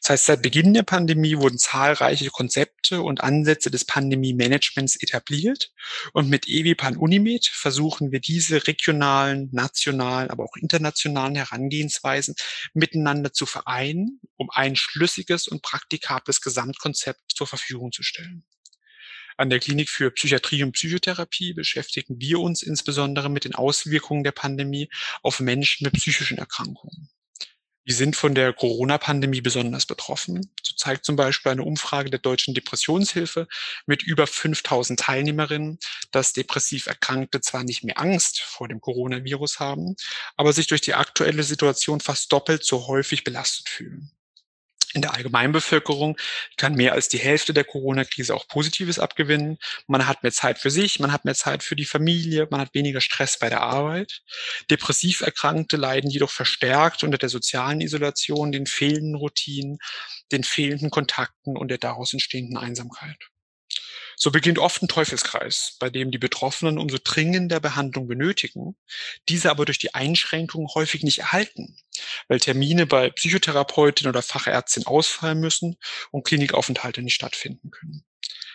Das 0.00 0.10
heißt, 0.10 0.26
seit 0.26 0.42
Beginn 0.42 0.74
der 0.74 0.82
Pandemie 0.82 1.38
wurden 1.38 1.58
zahlreiche 1.58 2.30
Konzepte 2.30 3.02
und 3.02 3.22
Ansätze 3.22 3.70
des 3.70 3.84
Pandemie-Managements 3.84 4.96
etabliert. 4.96 5.72
Und 6.12 6.28
mit 6.28 6.48
EWPAN 6.48 6.96
Unimed 6.96 7.46
versuchen 7.46 8.12
wir 8.12 8.20
diese 8.20 8.66
regionalen, 8.66 9.48
nationalen, 9.52 10.30
aber 10.30 10.44
auch 10.44 10.56
internationalen 10.56 11.36
Herangehensweisen 11.36 12.34
miteinander 12.72 13.32
zu 13.32 13.46
vereinen, 13.46 14.20
um 14.36 14.50
ein 14.50 14.76
schlüssiges 14.76 15.48
und 15.48 15.62
praktikables 15.62 16.40
Gesamtkonzept 16.40 17.32
zur 17.34 17.46
Verfügung 17.46 17.92
zu 17.92 18.02
stellen. 18.02 18.44
An 19.36 19.50
der 19.50 19.58
Klinik 19.58 19.88
für 19.88 20.12
Psychiatrie 20.12 20.62
und 20.62 20.72
Psychotherapie 20.72 21.54
beschäftigen 21.54 22.20
wir 22.20 22.38
uns 22.38 22.62
insbesondere 22.62 23.28
mit 23.28 23.44
den 23.44 23.54
Auswirkungen 23.54 24.22
der 24.22 24.32
Pandemie 24.32 24.88
auf 25.22 25.40
Menschen 25.40 25.84
mit 25.84 25.94
psychischen 25.94 26.38
Erkrankungen. 26.38 27.08
Die 27.86 27.92
sind 27.92 28.16
von 28.16 28.34
der 28.34 28.52
Corona-Pandemie 28.52 29.42
besonders 29.42 29.84
betroffen. 29.84 30.50
So 30.62 30.74
zeigt 30.74 31.04
zum 31.04 31.16
Beispiel 31.16 31.52
eine 31.52 31.64
Umfrage 31.64 32.10
der 32.10 32.18
Deutschen 32.18 32.54
Depressionshilfe 32.54 33.46
mit 33.86 34.02
über 34.02 34.26
5000 34.26 34.98
Teilnehmerinnen, 34.98 35.78
dass 36.10 36.32
depressiv 36.32 36.86
Erkrankte 36.86 37.40
zwar 37.40 37.62
nicht 37.64 37.84
mehr 37.84 38.00
Angst 38.00 38.40
vor 38.40 38.68
dem 38.68 38.80
Coronavirus 38.80 39.60
haben, 39.60 39.96
aber 40.36 40.52
sich 40.52 40.66
durch 40.66 40.80
die 40.80 40.94
aktuelle 40.94 41.42
Situation 41.42 42.00
fast 42.00 42.32
doppelt 42.32 42.64
so 42.64 42.86
häufig 42.86 43.24
belastet 43.24 43.68
fühlen. 43.68 44.13
In 44.94 45.02
der 45.02 45.12
Allgemeinbevölkerung 45.12 46.16
kann 46.56 46.74
mehr 46.74 46.92
als 46.92 47.08
die 47.08 47.18
Hälfte 47.18 47.52
der 47.52 47.64
Corona-Krise 47.64 48.32
auch 48.32 48.46
Positives 48.46 49.00
abgewinnen. 49.00 49.58
Man 49.88 50.06
hat 50.06 50.22
mehr 50.22 50.30
Zeit 50.30 50.58
für 50.60 50.70
sich, 50.70 51.00
man 51.00 51.12
hat 51.12 51.24
mehr 51.24 51.34
Zeit 51.34 51.64
für 51.64 51.74
die 51.74 51.84
Familie, 51.84 52.46
man 52.48 52.60
hat 52.60 52.74
weniger 52.74 53.00
Stress 53.00 53.36
bei 53.38 53.48
der 53.48 53.62
Arbeit. 53.62 54.22
Depressiv 54.70 55.20
Erkrankte 55.20 55.76
leiden 55.76 56.10
jedoch 56.10 56.30
verstärkt 56.30 57.02
unter 57.02 57.18
der 57.18 57.28
sozialen 57.28 57.80
Isolation, 57.80 58.52
den 58.52 58.66
fehlenden 58.66 59.16
Routinen, 59.16 59.78
den 60.30 60.44
fehlenden 60.44 60.90
Kontakten 60.90 61.56
und 61.56 61.68
der 61.68 61.78
daraus 61.78 62.12
entstehenden 62.12 62.56
Einsamkeit. 62.56 63.18
So 64.16 64.30
beginnt 64.30 64.58
oft 64.58 64.82
ein 64.82 64.88
Teufelskreis, 64.88 65.76
bei 65.80 65.90
dem 65.90 66.10
die 66.10 66.18
Betroffenen 66.18 66.78
umso 66.78 66.98
dringender 67.02 67.60
Behandlung 67.60 68.06
benötigen, 68.06 68.76
diese 69.28 69.50
aber 69.50 69.64
durch 69.64 69.78
die 69.78 69.94
Einschränkungen 69.94 70.68
häufig 70.74 71.02
nicht 71.02 71.18
erhalten, 71.18 71.76
weil 72.28 72.40
Termine 72.40 72.86
bei 72.86 73.10
Psychotherapeutin 73.10 74.08
oder 74.08 74.22
Fachärztin 74.22 74.86
ausfallen 74.86 75.40
müssen 75.40 75.76
und 76.10 76.24
Klinikaufenthalte 76.24 77.02
nicht 77.02 77.14
stattfinden 77.14 77.70
können. 77.70 78.04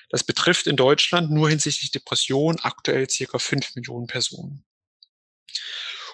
Das 0.09 0.23
betrifft 0.23 0.65
in 0.67 0.75
Deutschland 0.75 1.31
nur 1.31 1.49
hinsichtlich 1.49 1.91
Depression 1.91 2.59
aktuell 2.61 3.09
circa 3.09 3.37
fünf 3.37 3.75
Millionen 3.75 4.07
Personen. 4.07 4.65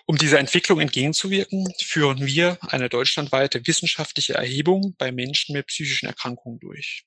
Um 0.07 0.19
dieser 0.19 0.37
Entwicklung 0.37 0.79
entgegenzuwirken, 0.81 1.67
führen 1.81 2.27
wir 2.27 2.59
eine 2.61 2.89
deutschlandweite 2.89 3.65
wissenschaftliche 3.65 4.35
Erhebung 4.35 4.93
bei 4.99 5.11
Menschen 5.11 5.53
mit 5.53 5.65
psychischen 5.65 6.05
Erkrankungen 6.05 6.59
durch. 6.59 7.05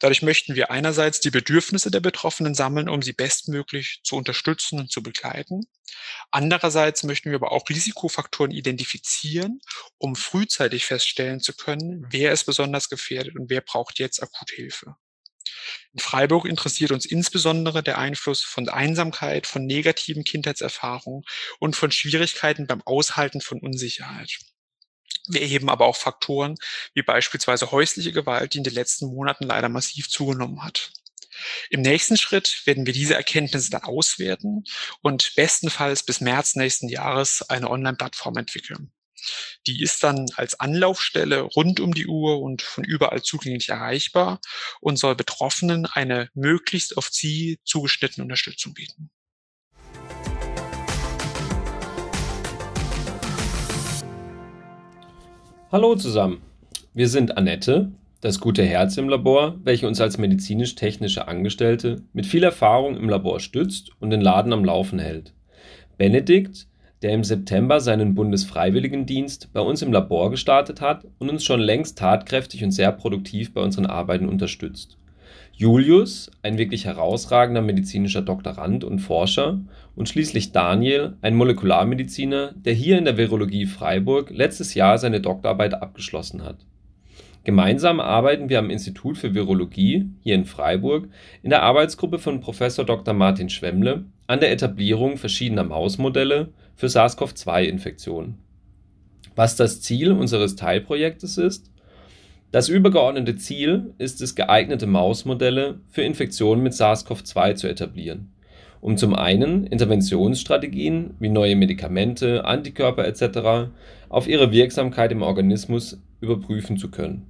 Dadurch 0.00 0.22
möchten 0.22 0.56
wir 0.56 0.72
einerseits 0.72 1.20
die 1.20 1.30
Bedürfnisse 1.30 1.92
der 1.92 2.00
Betroffenen 2.00 2.56
sammeln, 2.56 2.88
um 2.88 3.00
sie 3.00 3.12
bestmöglich 3.12 4.00
zu 4.02 4.16
unterstützen 4.16 4.80
und 4.80 4.90
zu 4.90 5.04
begleiten. 5.04 5.68
Andererseits 6.32 7.04
möchten 7.04 7.30
wir 7.30 7.36
aber 7.36 7.52
auch 7.52 7.68
Risikofaktoren 7.68 8.50
identifizieren, 8.50 9.60
um 9.98 10.16
frühzeitig 10.16 10.84
feststellen 10.84 11.38
zu 11.38 11.54
können, 11.54 12.06
wer 12.10 12.32
ist 12.32 12.44
besonders 12.44 12.88
gefährdet 12.88 13.36
und 13.36 13.50
wer 13.50 13.60
braucht 13.60 14.00
jetzt 14.00 14.20
akut 14.20 14.50
Hilfe. 14.50 14.96
In 15.92 16.00
Freiburg 16.00 16.46
interessiert 16.46 16.92
uns 16.92 17.06
insbesondere 17.06 17.82
der 17.82 17.98
Einfluss 17.98 18.42
von 18.42 18.68
Einsamkeit, 18.68 19.46
von 19.46 19.66
negativen 19.66 20.24
Kindheitserfahrungen 20.24 21.24
und 21.58 21.76
von 21.76 21.90
Schwierigkeiten 21.90 22.66
beim 22.66 22.82
Aushalten 22.82 23.40
von 23.40 23.60
Unsicherheit. 23.60 24.38
Wir 25.28 25.42
erheben 25.42 25.70
aber 25.70 25.86
auch 25.86 25.96
Faktoren 25.96 26.56
wie 26.94 27.02
beispielsweise 27.02 27.70
häusliche 27.70 28.12
Gewalt, 28.12 28.54
die 28.54 28.58
in 28.58 28.64
den 28.64 28.74
letzten 28.74 29.06
Monaten 29.06 29.44
leider 29.44 29.68
massiv 29.68 30.08
zugenommen 30.08 30.64
hat. 30.64 30.92
Im 31.70 31.80
nächsten 31.80 32.16
Schritt 32.16 32.62
werden 32.66 32.86
wir 32.86 32.92
diese 32.92 33.14
Erkenntnisse 33.14 33.70
dann 33.70 33.84
auswerten 33.84 34.64
und 35.00 35.32
bestenfalls 35.36 36.02
bis 36.02 36.20
März 36.20 36.56
nächsten 36.56 36.88
Jahres 36.88 37.42
eine 37.48 37.70
Online-Plattform 37.70 38.36
entwickeln. 38.36 38.92
Die 39.66 39.82
ist 39.82 40.02
dann 40.02 40.26
als 40.36 40.58
Anlaufstelle 40.58 41.40
rund 41.40 41.80
um 41.80 41.94
die 41.94 42.06
Uhr 42.06 42.40
und 42.40 42.62
von 42.62 42.84
überall 42.84 43.22
zugänglich 43.22 43.68
erreichbar 43.68 44.40
und 44.80 44.98
soll 44.98 45.14
Betroffenen 45.14 45.86
eine 45.86 46.28
möglichst 46.34 46.96
auf 46.96 47.08
sie 47.10 47.58
zugeschnittene 47.64 48.24
Unterstützung 48.24 48.74
bieten. 48.74 49.10
Hallo 55.72 55.96
zusammen. 55.96 56.42
Wir 56.92 57.08
sind 57.08 57.38
Annette, 57.38 57.92
das 58.20 58.40
gute 58.40 58.62
Herz 58.62 58.98
im 58.98 59.08
Labor, 59.08 59.58
welche 59.64 59.88
uns 59.88 60.02
als 60.02 60.18
medizinisch-technische 60.18 61.26
Angestellte 61.28 62.02
mit 62.12 62.26
viel 62.26 62.44
Erfahrung 62.44 62.96
im 62.96 63.08
Labor 63.08 63.40
stützt 63.40 63.90
und 63.98 64.10
den 64.10 64.20
Laden 64.20 64.52
am 64.52 64.66
Laufen 64.66 64.98
hält. 64.98 65.32
Benedikt, 65.96 66.66
der 67.02 67.12
im 67.12 67.24
September 67.24 67.80
seinen 67.80 68.14
Bundesfreiwilligendienst 68.14 69.52
bei 69.52 69.60
uns 69.60 69.82
im 69.82 69.92
Labor 69.92 70.30
gestartet 70.30 70.80
hat 70.80 71.06
und 71.18 71.28
uns 71.28 71.44
schon 71.44 71.60
längst 71.60 71.98
tatkräftig 71.98 72.62
und 72.62 72.70
sehr 72.70 72.92
produktiv 72.92 73.52
bei 73.52 73.60
unseren 73.60 73.86
Arbeiten 73.86 74.28
unterstützt. 74.28 74.96
Julius, 75.54 76.30
ein 76.42 76.58
wirklich 76.58 76.86
herausragender 76.86 77.60
medizinischer 77.60 78.22
Doktorand 78.22 78.84
und 78.84 79.00
Forscher, 79.00 79.60
und 79.94 80.08
schließlich 80.08 80.52
Daniel, 80.52 81.14
ein 81.20 81.34
Molekularmediziner, 81.34 82.52
der 82.54 82.72
hier 82.72 82.96
in 82.96 83.04
der 83.04 83.18
Virologie 83.18 83.66
Freiburg 83.66 84.30
letztes 84.30 84.74
Jahr 84.74 84.96
seine 84.96 85.20
Doktorarbeit 85.20 85.74
abgeschlossen 85.74 86.42
hat. 86.42 86.56
Gemeinsam 87.44 87.98
arbeiten 87.98 88.48
wir 88.48 88.60
am 88.60 88.70
Institut 88.70 89.18
für 89.18 89.34
Virologie 89.34 90.08
hier 90.22 90.36
in 90.36 90.44
Freiburg 90.44 91.08
in 91.42 91.50
der 91.50 91.62
Arbeitsgruppe 91.62 92.18
von 92.18 92.40
Prof. 92.40 92.58
Dr. 92.58 93.14
Martin 93.14 93.50
Schwemmle 93.50 94.04
an 94.28 94.40
der 94.40 94.52
Etablierung 94.52 95.16
verschiedener 95.16 95.64
Mausmodelle 95.64 96.50
für 96.76 96.88
SARS-CoV-2-Infektionen. 96.88 98.38
Was 99.34 99.56
das 99.56 99.80
Ziel 99.80 100.12
unseres 100.12 100.56
Teilprojektes 100.56 101.38
ist? 101.38 101.70
Das 102.50 102.68
übergeordnete 102.68 103.36
Ziel 103.36 103.94
ist 103.96 104.20
es, 104.20 104.34
geeignete 104.34 104.86
Mausmodelle 104.86 105.80
für 105.88 106.02
Infektionen 106.02 106.62
mit 106.62 106.74
SARS-CoV-2 106.74 107.54
zu 107.54 107.68
etablieren, 107.68 108.30
um 108.82 108.98
zum 108.98 109.14
einen 109.14 109.66
Interventionsstrategien 109.66 111.14
wie 111.18 111.30
neue 111.30 111.56
Medikamente, 111.56 112.44
Antikörper 112.44 113.06
etc. 113.06 113.70
auf 114.10 114.28
ihre 114.28 114.52
Wirksamkeit 114.52 115.12
im 115.12 115.22
Organismus 115.22 115.98
überprüfen 116.20 116.76
zu 116.76 116.90
können 116.90 117.26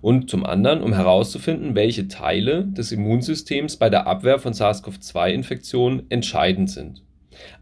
und 0.00 0.30
zum 0.30 0.44
anderen, 0.46 0.82
um 0.82 0.92
herauszufinden, 0.92 1.74
welche 1.74 2.06
Teile 2.06 2.64
des 2.64 2.92
Immunsystems 2.92 3.76
bei 3.76 3.90
der 3.90 4.06
Abwehr 4.06 4.38
von 4.38 4.52
SARS-CoV-2-Infektionen 4.52 6.04
entscheidend 6.10 6.70
sind 6.70 7.02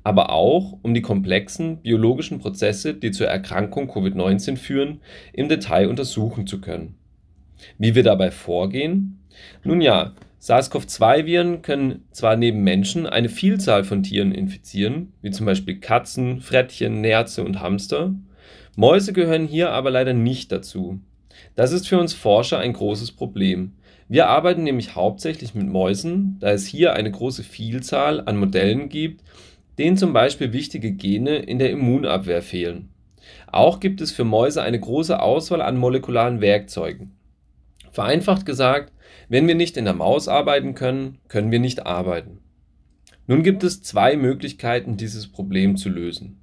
aber 0.02 0.30
auch 0.30 0.78
um 0.82 0.94
die 0.94 1.02
komplexen 1.02 1.78
biologischen 1.78 2.38
Prozesse, 2.38 2.94
die 2.94 3.10
zur 3.10 3.28
Erkrankung 3.28 3.90
Covid-19 3.90 4.56
führen, 4.56 5.00
im 5.32 5.48
Detail 5.48 5.88
untersuchen 5.88 6.46
zu 6.46 6.60
können. 6.60 6.94
Wie 7.78 7.94
wir 7.94 8.02
dabei 8.02 8.30
vorgehen? 8.30 9.18
Nun 9.64 9.80
ja, 9.80 10.12
SARS-CoV-2-Viren 10.40 11.62
können 11.62 12.04
zwar 12.10 12.36
neben 12.36 12.64
Menschen 12.64 13.06
eine 13.06 13.28
Vielzahl 13.28 13.84
von 13.84 14.02
Tieren 14.02 14.32
infizieren, 14.32 15.12
wie 15.22 15.30
zum 15.30 15.46
Beispiel 15.46 15.78
Katzen, 15.78 16.40
Frettchen, 16.40 17.00
Nerze 17.00 17.44
und 17.44 17.60
Hamster. 17.60 18.14
Mäuse 18.74 19.12
gehören 19.12 19.46
hier 19.46 19.70
aber 19.70 19.90
leider 19.90 20.14
nicht 20.14 20.50
dazu. 20.50 20.98
Das 21.54 21.70
ist 21.70 21.86
für 21.86 21.98
uns 21.98 22.12
Forscher 22.12 22.58
ein 22.58 22.72
großes 22.72 23.12
Problem. 23.12 23.74
Wir 24.08 24.28
arbeiten 24.28 24.64
nämlich 24.64 24.96
hauptsächlich 24.96 25.54
mit 25.54 25.68
Mäusen, 25.68 26.36
da 26.40 26.50
es 26.50 26.66
hier 26.66 26.92
eine 26.94 27.10
große 27.10 27.44
Vielzahl 27.44 28.20
an 28.26 28.36
Modellen 28.36 28.88
gibt, 28.88 29.22
denen 29.78 29.96
zum 29.96 30.12
Beispiel 30.12 30.52
wichtige 30.52 30.92
Gene 30.92 31.36
in 31.36 31.58
der 31.58 31.70
Immunabwehr 31.70 32.42
fehlen. 32.42 32.88
Auch 33.46 33.80
gibt 33.80 34.00
es 34.00 34.12
für 34.12 34.24
Mäuse 34.24 34.62
eine 34.62 34.80
große 34.80 35.20
Auswahl 35.20 35.62
an 35.62 35.76
molekularen 35.76 36.40
Werkzeugen. 36.40 37.12
Vereinfacht 37.90 38.46
gesagt, 38.46 38.92
wenn 39.28 39.46
wir 39.46 39.54
nicht 39.54 39.76
in 39.76 39.84
der 39.84 39.94
Maus 39.94 40.28
arbeiten 40.28 40.74
können, 40.74 41.18
können 41.28 41.50
wir 41.50 41.60
nicht 41.60 41.86
arbeiten. 41.86 42.38
Nun 43.26 43.42
gibt 43.42 43.62
es 43.62 43.82
zwei 43.82 44.16
Möglichkeiten, 44.16 44.96
dieses 44.96 45.28
Problem 45.28 45.76
zu 45.76 45.88
lösen. 45.88 46.38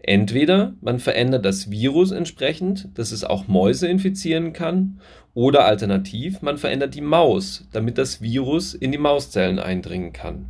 Entweder 0.00 0.74
man 0.80 1.00
verändert 1.00 1.44
das 1.44 1.70
Virus 1.70 2.10
entsprechend, 2.10 2.88
dass 2.94 3.12
es 3.12 3.24
auch 3.24 3.48
Mäuse 3.48 3.88
infizieren 3.88 4.52
kann, 4.52 5.00
oder 5.34 5.66
alternativ 5.66 6.42
man 6.42 6.58
verändert 6.58 6.94
die 6.94 7.00
Maus, 7.00 7.68
damit 7.72 7.98
das 7.98 8.20
Virus 8.20 8.74
in 8.74 8.90
die 8.90 8.98
Mauszellen 8.98 9.58
eindringen 9.58 10.12
kann. 10.12 10.46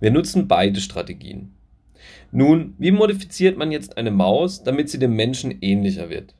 Wir 0.00 0.10
nutzen 0.10 0.48
beide 0.48 0.80
Strategien. 0.80 1.54
Nun, 2.32 2.74
wie 2.78 2.90
modifiziert 2.90 3.56
man 3.56 3.70
jetzt 3.70 3.96
eine 3.96 4.10
Maus, 4.10 4.62
damit 4.62 4.90
sie 4.90 4.98
dem 4.98 5.14
Menschen 5.14 5.58
ähnlicher 5.60 6.10
wird? 6.10 6.34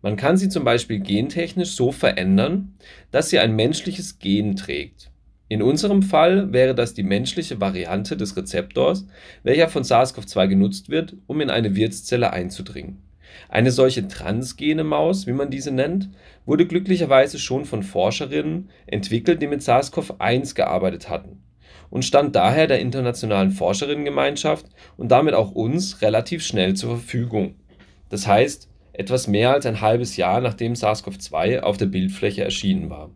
Man 0.00 0.16
kann 0.16 0.36
sie 0.36 0.48
zum 0.48 0.64
Beispiel 0.64 1.00
gentechnisch 1.00 1.72
so 1.72 1.92
verändern, 1.92 2.74
dass 3.10 3.30
sie 3.30 3.38
ein 3.38 3.56
menschliches 3.56 4.18
Gen 4.18 4.56
trägt. 4.56 5.10
In 5.48 5.62
unserem 5.62 6.02
Fall 6.02 6.52
wäre 6.52 6.74
das 6.74 6.94
die 6.94 7.02
menschliche 7.02 7.60
Variante 7.60 8.16
des 8.16 8.36
Rezeptors, 8.36 9.06
welcher 9.42 9.68
von 9.68 9.82
SARS-CoV-2 9.82 10.48
genutzt 10.48 10.88
wird, 10.88 11.16
um 11.26 11.40
in 11.40 11.50
eine 11.50 11.76
Wirtszelle 11.76 12.32
einzudringen. 12.32 13.02
Eine 13.48 13.70
solche 13.70 14.08
transgene 14.08 14.84
Maus, 14.84 15.26
wie 15.26 15.32
man 15.32 15.50
diese 15.50 15.70
nennt, 15.70 16.10
wurde 16.46 16.66
glücklicherweise 16.66 17.38
schon 17.38 17.64
von 17.64 17.82
Forscherinnen 17.82 18.70
entwickelt, 18.86 19.42
die 19.42 19.46
mit 19.46 19.62
SARS-CoV-1 19.62 20.54
gearbeitet 20.54 21.08
hatten 21.08 21.42
und 21.90 22.04
stand 22.04 22.34
daher 22.36 22.66
der 22.66 22.80
internationalen 22.80 23.50
Forscherinnengemeinschaft 23.50 24.66
und 24.96 25.10
damit 25.10 25.34
auch 25.34 25.52
uns 25.52 26.02
relativ 26.02 26.44
schnell 26.44 26.74
zur 26.74 26.96
Verfügung. 26.96 27.56
Das 28.08 28.26
heißt, 28.26 28.68
etwas 28.92 29.26
mehr 29.26 29.52
als 29.52 29.66
ein 29.66 29.80
halbes 29.80 30.16
Jahr 30.16 30.40
nachdem 30.40 30.74
SARS-CoV-2 30.74 31.60
auf 31.60 31.76
der 31.76 31.86
Bildfläche 31.86 32.44
erschienen 32.44 32.90
war. 32.90 33.10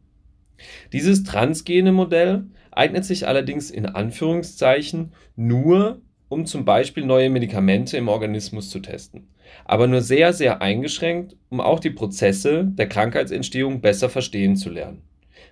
Dieses 0.93 1.23
transgene 1.23 1.93
Modell 1.93 2.47
eignet 2.73 3.05
sich 3.05 3.27
allerdings 3.27 3.71
in 3.71 3.87
Anführungszeichen 3.87 5.13
nur, 5.37 6.01
um 6.29 6.47
zum 6.47 6.65
Beispiel 6.65 7.05
neue 7.05 7.31
Medikamente 7.31 7.97
im 7.97 8.09
Organismus 8.09 8.71
zu 8.71 8.81
testen, 8.81 9.29
aber 9.65 9.87
nur 9.87 10.01
sehr, 10.01 10.33
sehr 10.33 10.61
eingeschränkt, 10.61 11.37
um 11.49 11.61
auch 11.61 11.81
die 11.81 11.91
Prozesse 11.91 12.65
der 12.65 12.89
Krankheitsentstehung 12.89 13.81
besser 13.81 14.11
verstehen 14.11 14.57
zu 14.57 14.71
lernen. 14.71 15.03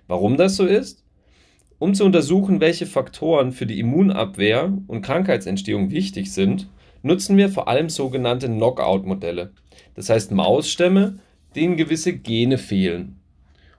Warum 0.07 0.37
das 0.37 0.55
so 0.55 0.65
ist? 0.65 1.06
Um 1.79 1.93
zu 1.93 2.05
untersuchen, 2.05 2.59
welche 2.59 2.87
Faktoren 2.87 3.51
für 3.51 3.67
die 3.67 3.79
Immunabwehr 3.79 4.75
und 4.87 5.03
Krankheitsentstehung 5.03 5.91
wichtig 5.91 6.33
sind, 6.33 6.67
nutzen 7.03 7.37
wir 7.37 7.49
vor 7.49 7.67
allem 7.67 7.89
sogenannte 7.89 8.47
Knockout-Modelle, 8.47 9.51
das 9.93 10.09
heißt 10.09 10.31
Mausstämme, 10.31 11.19
denen 11.55 11.77
gewisse 11.77 12.13
Gene 12.13 12.57
fehlen. 12.57 13.17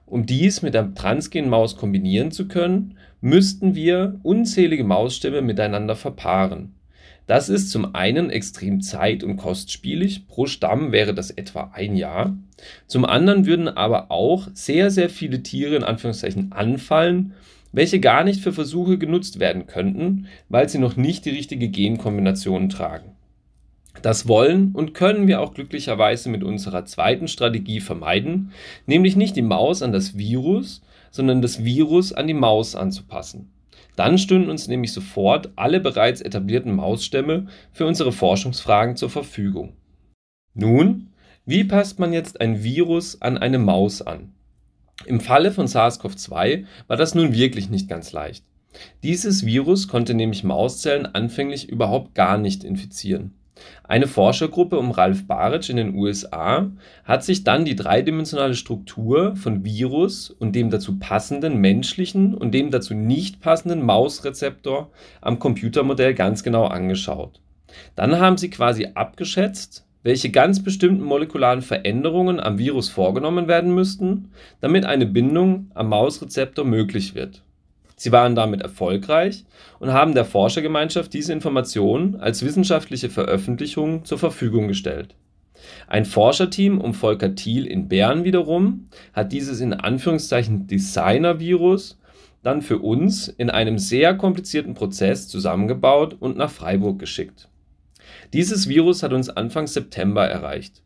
Um 0.05 0.25
dies 0.25 0.61
mit 0.61 0.75
der 0.75 0.93
transgenen 0.95 1.49
Maus 1.49 1.75
kombinieren 1.75 2.31
zu 2.31 2.47
können, 2.47 2.97
müssten 3.19 3.75
wir 3.75 4.19
unzählige 4.23 4.85
Mausstämme 4.85 5.41
miteinander 5.41 5.95
verpaaren. 5.97 6.73
Das 7.27 7.47
ist 7.49 7.69
zum 7.69 7.93
einen 7.93 8.31
extrem 8.31 8.81
zeit- 8.81 9.23
und 9.23 9.35
kostspielig, 9.35 10.25
pro 10.27 10.47
Stamm 10.47 10.91
wäre 10.91 11.13
das 11.13 11.29
etwa 11.29 11.71
ein 11.73 11.95
Jahr. 11.95 12.35
Zum 12.87 13.05
anderen 13.05 13.45
würden 13.45 13.67
aber 13.67 14.09
auch 14.09 14.47
sehr, 14.53 14.89
sehr 14.89 15.09
viele 15.09 15.43
Tiere 15.43 15.75
in 15.75 15.83
Anführungszeichen 15.83 16.53
anfallen 16.53 17.33
welche 17.71 17.99
gar 17.99 18.23
nicht 18.23 18.41
für 18.41 18.53
Versuche 18.53 18.97
genutzt 18.97 19.39
werden 19.39 19.67
könnten, 19.67 20.27
weil 20.49 20.69
sie 20.69 20.79
noch 20.79 20.95
nicht 20.95 21.25
die 21.25 21.31
richtige 21.31 21.69
Genkombination 21.69 22.69
tragen. 22.69 23.11
Das 24.01 24.27
wollen 24.27 24.71
und 24.73 24.93
können 24.93 25.27
wir 25.27 25.41
auch 25.41 25.53
glücklicherweise 25.53 26.29
mit 26.29 26.43
unserer 26.43 26.85
zweiten 26.85 27.27
Strategie 27.27 27.81
vermeiden, 27.81 28.51
nämlich 28.85 29.15
nicht 29.15 29.35
die 29.35 29.41
Maus 29.41 29.81
an 29.81 29.91
das 29.91 30.17
Virus, 30.17 30.81
sondern 31.11 31.41
das 31.41 31.63
Virus 31.63 32.13
an 32.13 32.27
die 32.27 32.33
Maus 32.33 32.75
anzupassen. 32.75 33.51
Dann 33.95 34.17
stünden 34.17 34.49
uns 34.49 34.67
nämlich 34.67 34.93
sofort 34.93 35.49
alle 35.57 35.81
bereits 35.81 36.21
etablierten 36.21 36.73
Mausstämme 36.73 37.47
für 37.73 37.85
unsere 37.85 38.13
Forschungsfragen 38.13 38.95
zur 38.95 39.09
Verfügung. 39.09 39.73
Nun, 40.53 41.09
wie 41.45 41.63
passt 41.63 41.99
man 41.99 42.13
jetzt 42.13 42.39
ein 42.39 42.63
Virus 42.63 43.21
an 43.21 43.37
eine 43.37 43.59
Maus 43.59 44.01
an? 44.01 44.31
Im 45.05 45.19
Falle 45.21 45.51
von 45.51 45.67
SARS-CoV-2 45.67 46.65
war 46.87 46.97
das 46.97 47.15
nun 47.15 47.33
wirklich 47.33 47.69
nicht 47.69 47.87
ganz 47.87 48.11
leicht. 48.11 48.43
Dieses 49.03 49.45
Virus 49.45 49.87
konnte 49.87 50.13
nämlich 50.13 50.43
Mauszellen 50.43 51.05
anfänglich 51.05 51.69
überhaupt 51.69 52.15
gar 52.15 52.37
nicht 52.37 52.63
infizieren. 52.63 53.33
Eine 53.83 54.07
Forschergruppe 54.07 54.77
um 54.77 54.91
Ralph 54.91 55.27
Baric 55.27 55.69
in 55.69 55.77
den 55.77 55.95
USA 55.95 56.71
hat 57.03 57.23
sich 57.23 57.43
dann 57.43 57.65
die 57.65 57.75
dreidimensionale 57.75 58.55
Struktur 58.55 59.35
von 59.35 59.65
Virus 59.65 60.29
und 60.29 60.55
dem 60.55 60.69
dazu 60.69 60.97
passenden 60.97 61.57
menschlichen 61.57 62.33
und 62.33 62.53
dem 62.53 62.71
dazu 62.71 62.93
nicht 62.93 63.41
passenden 63.41 63.81
Mausrezeptor 63.81 64.91
am 65.21 65.39
Computermodell 65.39 66.13
ganz 66.13 66.43
genau 66.43 66.65
angeschaut. 66.67 67.41
Dann 67.95 68.19
haben 68.19 68.37
sie 68.37 68.49
quasi 68.49 68.89
abgeschätzt, 68.93 69.85
welche 70.03 70.29
ganz 70.29 70.63
bestimmten 70.63 71.03
molekularen 71.03 71.61
Veränderungen 71.61 72.39
am 72.39 72.57
Virus 72.57 72.89
vorgenommen 72.89 73.47
werden 73.47 73.73
müssten, 73.73 74.31
damit 74.61 74.85
eine 74.85 75.05
Bindung 75.05 75.71
am 75.73 75.89
Mausrezeptor 75.89 76.65
möglich 76.65 77.15
wird. 77.15 77.43
Sie 77.95 78.13
waren 78.13 78.33
damit 78.33 78.61
erfolgreich 78.61 79.43
und 79.79 79.91
haben 79.91 80.13
der 80.13 80.23
Forschergemeinschaft 80.23 81.13
diese 81.13 81.33
Informationen 81.33 82.15
als 82.15 82.45
wissenschaftliche 82.45 83.09
Veröffentlichung 83.09 84.05
zur 84.05 84.17
Verfügung 84.17 84.69
gestellt. 84.69 85.15
Ein 85.87 86.05
Forscherteam 86.05 86.79
um 86.79 86.93
Volker 86.93 87.35
Thiel 87.35 87.65
in 87.65 87.89
Bern 87.89 88.23
wiederum 88.23 88.87
hat 89.11 89.33
dieses 89.33 89.59
in 89.59 89.73
Anführungszeichen 89.73 90.67
Designer-Virus 90.67 91.99
dann 92.41 92.61
für 92.61 92.79
uns 92.79 93.27
in 93.27 93.49
einem 93.49 93.77
sehr 93.77 94.15
komplizierten 94.15 94.75
Prozess 94.75 95.27
zusammengebaut 95.27 96.15
und 96.19 96.37
nach 96.37 96.51
Freiburg 96.51 96.99
geschickt. 96.99 97.49
Dieses 98.31 98.69
Virus 98.69 99.01
hat 99.01 99.11
uns 99.11 99.29
Anfang 99.29 99.65
September 99.65 100.23
erreicht. 100.23 100.83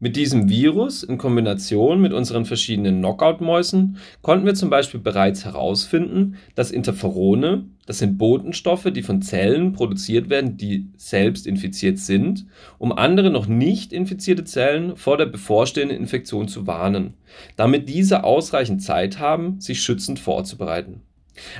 Mit 0.00 0.16
diesem 0.16 0.48
Virus 0.48 1.04
in 1.04 1.16
Kombination 1.16 2.00
mit 2.00 2.12
unseren 2.12 2.44
verschiedenen 2.44 2.98
Knockout-Mäusen 2.98 3.98
konnten 4.20 4.44
wir 4.44 4.54
zum 4.54 4.68
Beispiel 4.68 4.98
bereits 4.98 5.44
herausfinden, 5.44 6.36
dass 6.56 6.72
Interferone, 6.72 7.66
das 7.86 8.00
sind 8.00 8.18
Botenstoffe, 8.18 8.90
die 8.92 9.02
von 9.02 9.22
Zellen 9.22 9.72
produziert 9.72 10.28
werden, 10.28 10.56
die 10.56 10.90
selbst 10.96 11.46
infiziert 11.46 11.98
sind, 11.98 12.46
um 12.78 12.92
andere 12.92 13.30
noch 13.30 13.46
nicht 13.46 13.92
infizierte 13.92 14.44
Zellen 14.44 14.96
vor 14.96 15.16
der 15.16 15.26
bevorstehenden 15.26 15.96
Infektion 15.96 16.48
zu 16.48 16.66
warnen, 16.66 17.14
damit 17.54 17.88
diese 17.88 18.24
ausreichend 18.24 18.82
Zeit 18.82 19.20
haben, 19.20 19.60
sich 19.60 19.80
schützend 19.80 20.18
vorzubereiten. 20.18 21.05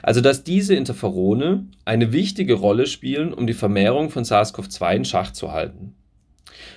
Also 0.02 0.20
dass 0.20 0.44
diese 0.44 0.74
Interferone 0.74 1.66
eine 1.84 2.12
wichtige 2.12 2.54
Rolle 2.54 2.86
spielen, 2.86 3.32
um 3.32 3.46
die 3.46 3.54
Vermehrung 3.54 4.10
von 4.10 4.24
SARS-CoV-2 4.24 4.96
in 4.96 5.04
Schach 5.04 5.32
zu 5.32 5.52
halten. 5.52 5.94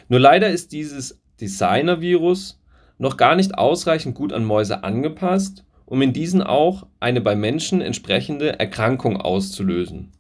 Nur 0.07 0.19
leider 0.19 0.49
ist 0.49 0.71
dieses 0.71 1.19
Designer-Virus 1.39 2.59
noch 2.97 3.17
gar 3.17 3.35
nicht 3.35 3.57
ausreichend 3.57 4.15
gut 4.15 4.33
an 4.33 4.43
Mäuse 4.43 4.83
angepasst, 4.83 5.63
um 5.85 6.01
in 6.01 6.13
diesen 6.13 6.43
auch 6.43 6.85
eine 6.99 7.21
bei 7.21 7.35
Menschen 7.35 7.81
entsprechende 7.81 8.59
Erkrankung 8.59 9.17
auszulösen. 9.17 10.11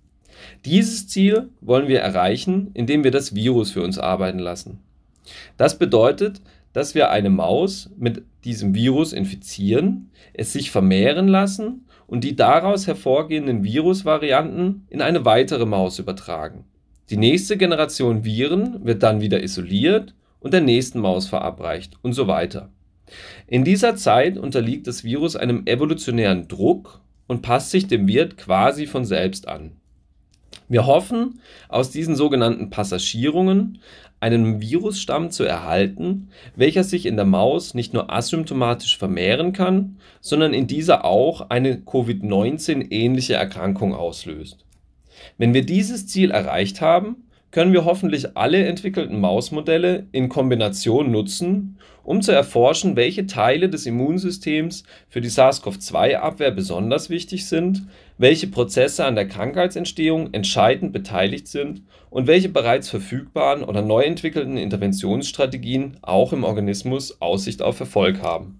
Dieses 0.65 1.07
Ziel 1.07 1.49
wollen 1.61 1.87
wir 1.87 1.99
erreichen, 1.99 2.71
indem 2.73 3.03
wir 3.03 3.11
das 3.11 3.35
Virus 3.35 3.71
für 3.71 3.83
uns 3.83 3.99
arbeiten 3.99 4.39
lassen. 4.39 4.79
Das 5.57 5.77
bedeutet, 5.77 6.41
dass 6.73 6.95
wir 6.95 7.09
eine 7.09 7.29
Maus 7.29 7.89
mit 7.97 8.23
diesem 8.43 8.73
Virus 8.73 9.11
infizieren, 9.11 10.11
es 10.33 10.53
sich 10.53 10.71
vermehren 10.71 11.27
lassen 11.27 11.85
und 12.09 12.23
die 12.23 12.35
daraus 12.35 12.87
hervorgehenden 12.87 13.63
Virusvarianten 13.63 14.87
in 14.89 15.01
eine 15.01 15.25
weitere 15.25 15.67
Maus 15.67 15.99
übertragen. 15.99 16.65
Die 17.11 17.17
nächste 17.17 17.55
Generation 17.55 18.25
Viren 18.25 18.83
wird 18.83 19.03
dann 19.03 19.21
wieder 19.21 19.43
isoliert 19.43 20.15
und 20.39 20.53
der 20.53 20.61
nächsten 20.61 20.99
Maus 20.99 21.27
verabreicht 21.27 21.97
und 22.01 22.13
so 22.13 22.27
weiter. 22.27 22.69
In 23.47 23.63
dieser 23.63 23.95
Zeit 23.95 24.37
unterliegt 24.37 24.87
das 24.87 25.03
Virus 25.03 25.35
einem 25.35 25.67
evolutionären 25.67 26.47
Druck 26.47 27.01
und 27.27 27.43
passt 27.43 27.69
sich 27.69 27.87
dem 27.87 28.07
Wirt 28.07 28.37
quasi 28.37 28.87
von 28.87 29.05
selbst 29.05 29.47
an. 29.47 29.73
Wir 30.67 30.87
hoffen, 30.87 31.41
aus 31.67 31.91
diesen 31.91 32.15
sogenannten 32.15 32.71
Passagierungen 32.71 33.79
einen 34.19 34.61
Virusstamm 34.61 35.31
zu 35.31 35.43
erhalten, 35.43 36.29
welcher 36.55 36.83
sich 36.83 37.05
in 37.05 37.15
der 37.15 37.25
Maus 37.25 37.73
nicht 37.73 37.93
nur 37.93 38.11
asymptomatisch 38.11 38.97
vermehren 38.97 39.53
kann, 39.53 39.97
sondern 40.19 40.53
in 40.53 40.67
dieser 40.67 41.05
auch 41.05 41.49
eine 41.49 41.77
Covid-19 41.77 42.91
ähnliche 42.91 43.35
Erkrankung 43.35 43.93
auslöst. 43.93 44.65
Wenn 45.37 45.53
wir 45.53 45.65
dieses 45.65 46.07
Ziel 46.07 46.31
erreicht 46.31 46.81
haben, 46.81 47.28
können 47.51 47.73
wir 47.73 47.85
hoffentlich 47.85 48.37
alle 48.37 48.65
entwickelten 48.65 49.19
Mausmodelle 49.19 50.05
in 50.11 50.29
Kombination 50.29 51.11
nutzen, 51.11 51.77
um 52.03 52.21
zu 52.21 52.31
erforschen, 52.31 52.95
welche 52.95 53.25
Teile 53.25 53.69
des 53.69 53.85
Immunsystems 53.85 54.83
für 55.09 55.21
die 55.21 55.29
SARS-CoV-2-Abwehr 55.29 56.51
besonders 56.51 57.09
wichtig 57.09 57.47
sind, 57.47 57.83
welche 58.17 58.47
Prozesse 58.47 59.05
an 59.05 59.15
der 59.15 59.27
Krankheitsentstehung 59.27 60.33
entscheidend 60.33 60.93
beteiligt 60.93 61.47
sind 61.47 61.83
und 62.09 62.27
welche 62.27 62.49
bereits 62.49 62.89
verfügbaren 62.89 63.63
oder 63.63 63.81
neu 63.81 64.03
entwickelten 64.03 64.57
Interventionsstrategien 64.57 65.97
auch 66.01 66.33
im 66.33 66.43
Organismus 66.43 67.21
Aussicht 67.21 67.61
auf 67.61 67.79
Erfolg 67.79 68.21
haben. 68.21 68.59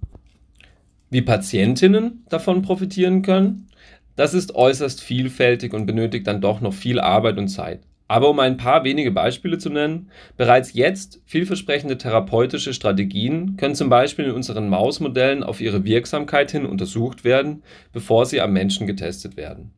Wie 1.11 1.21
Patientinnen 1.21 2.25
davon 2.29 2.61
profitieren 2.61 3.21
können, 3.21 3.67
das 4.15 4.33
ist 4.33 4.53
äußerst 4.53 5.01
vielfältig 5.01 5.73
und 5.73 5.85
benötigt 5.85 6.27
dann 6.27 6.41
doch 6.41 6.61
noch 6.61 6.73
viel 6.73 6.99
Arbeit 6.99 7.37
und 7.37 7.47
Zeit. 7.47 7.79
Aber 8.09 8.31
um 8.31 8.39
ein 8.39 8.57
paar 8.57 8.83
wenige 8.83 9.11
Beispiele 9.11 9.59
zu 9.59 9.69
nennen, 9.69 10.09
bereits 10.35 10.73
jetzt 10.73 11.21
vielversprechende 11.25 11.95
therapeutische 11.95 12.73
Strategien 12.73 13.55
können 13.55 13.75
zum 13.75 13.89
Beispiel 13.89 14.25
in 14.25 14.31
unseren 14.31 14.67
Mausmodellen 14.67 15.43
auf 15.43 15.61
ihre 15.61 15.85
Wirksamkeit 15.85 16.49
hin 16.49 16.65
untersucht 16.65 17.23
werden, 17.23 17.61
bevor 17.93 18.25
sie 18.25 18.41
am 18.41 18.51
Menschen 18.51 18.87
getestet 18.87 19.37
werden. 19.37 19.73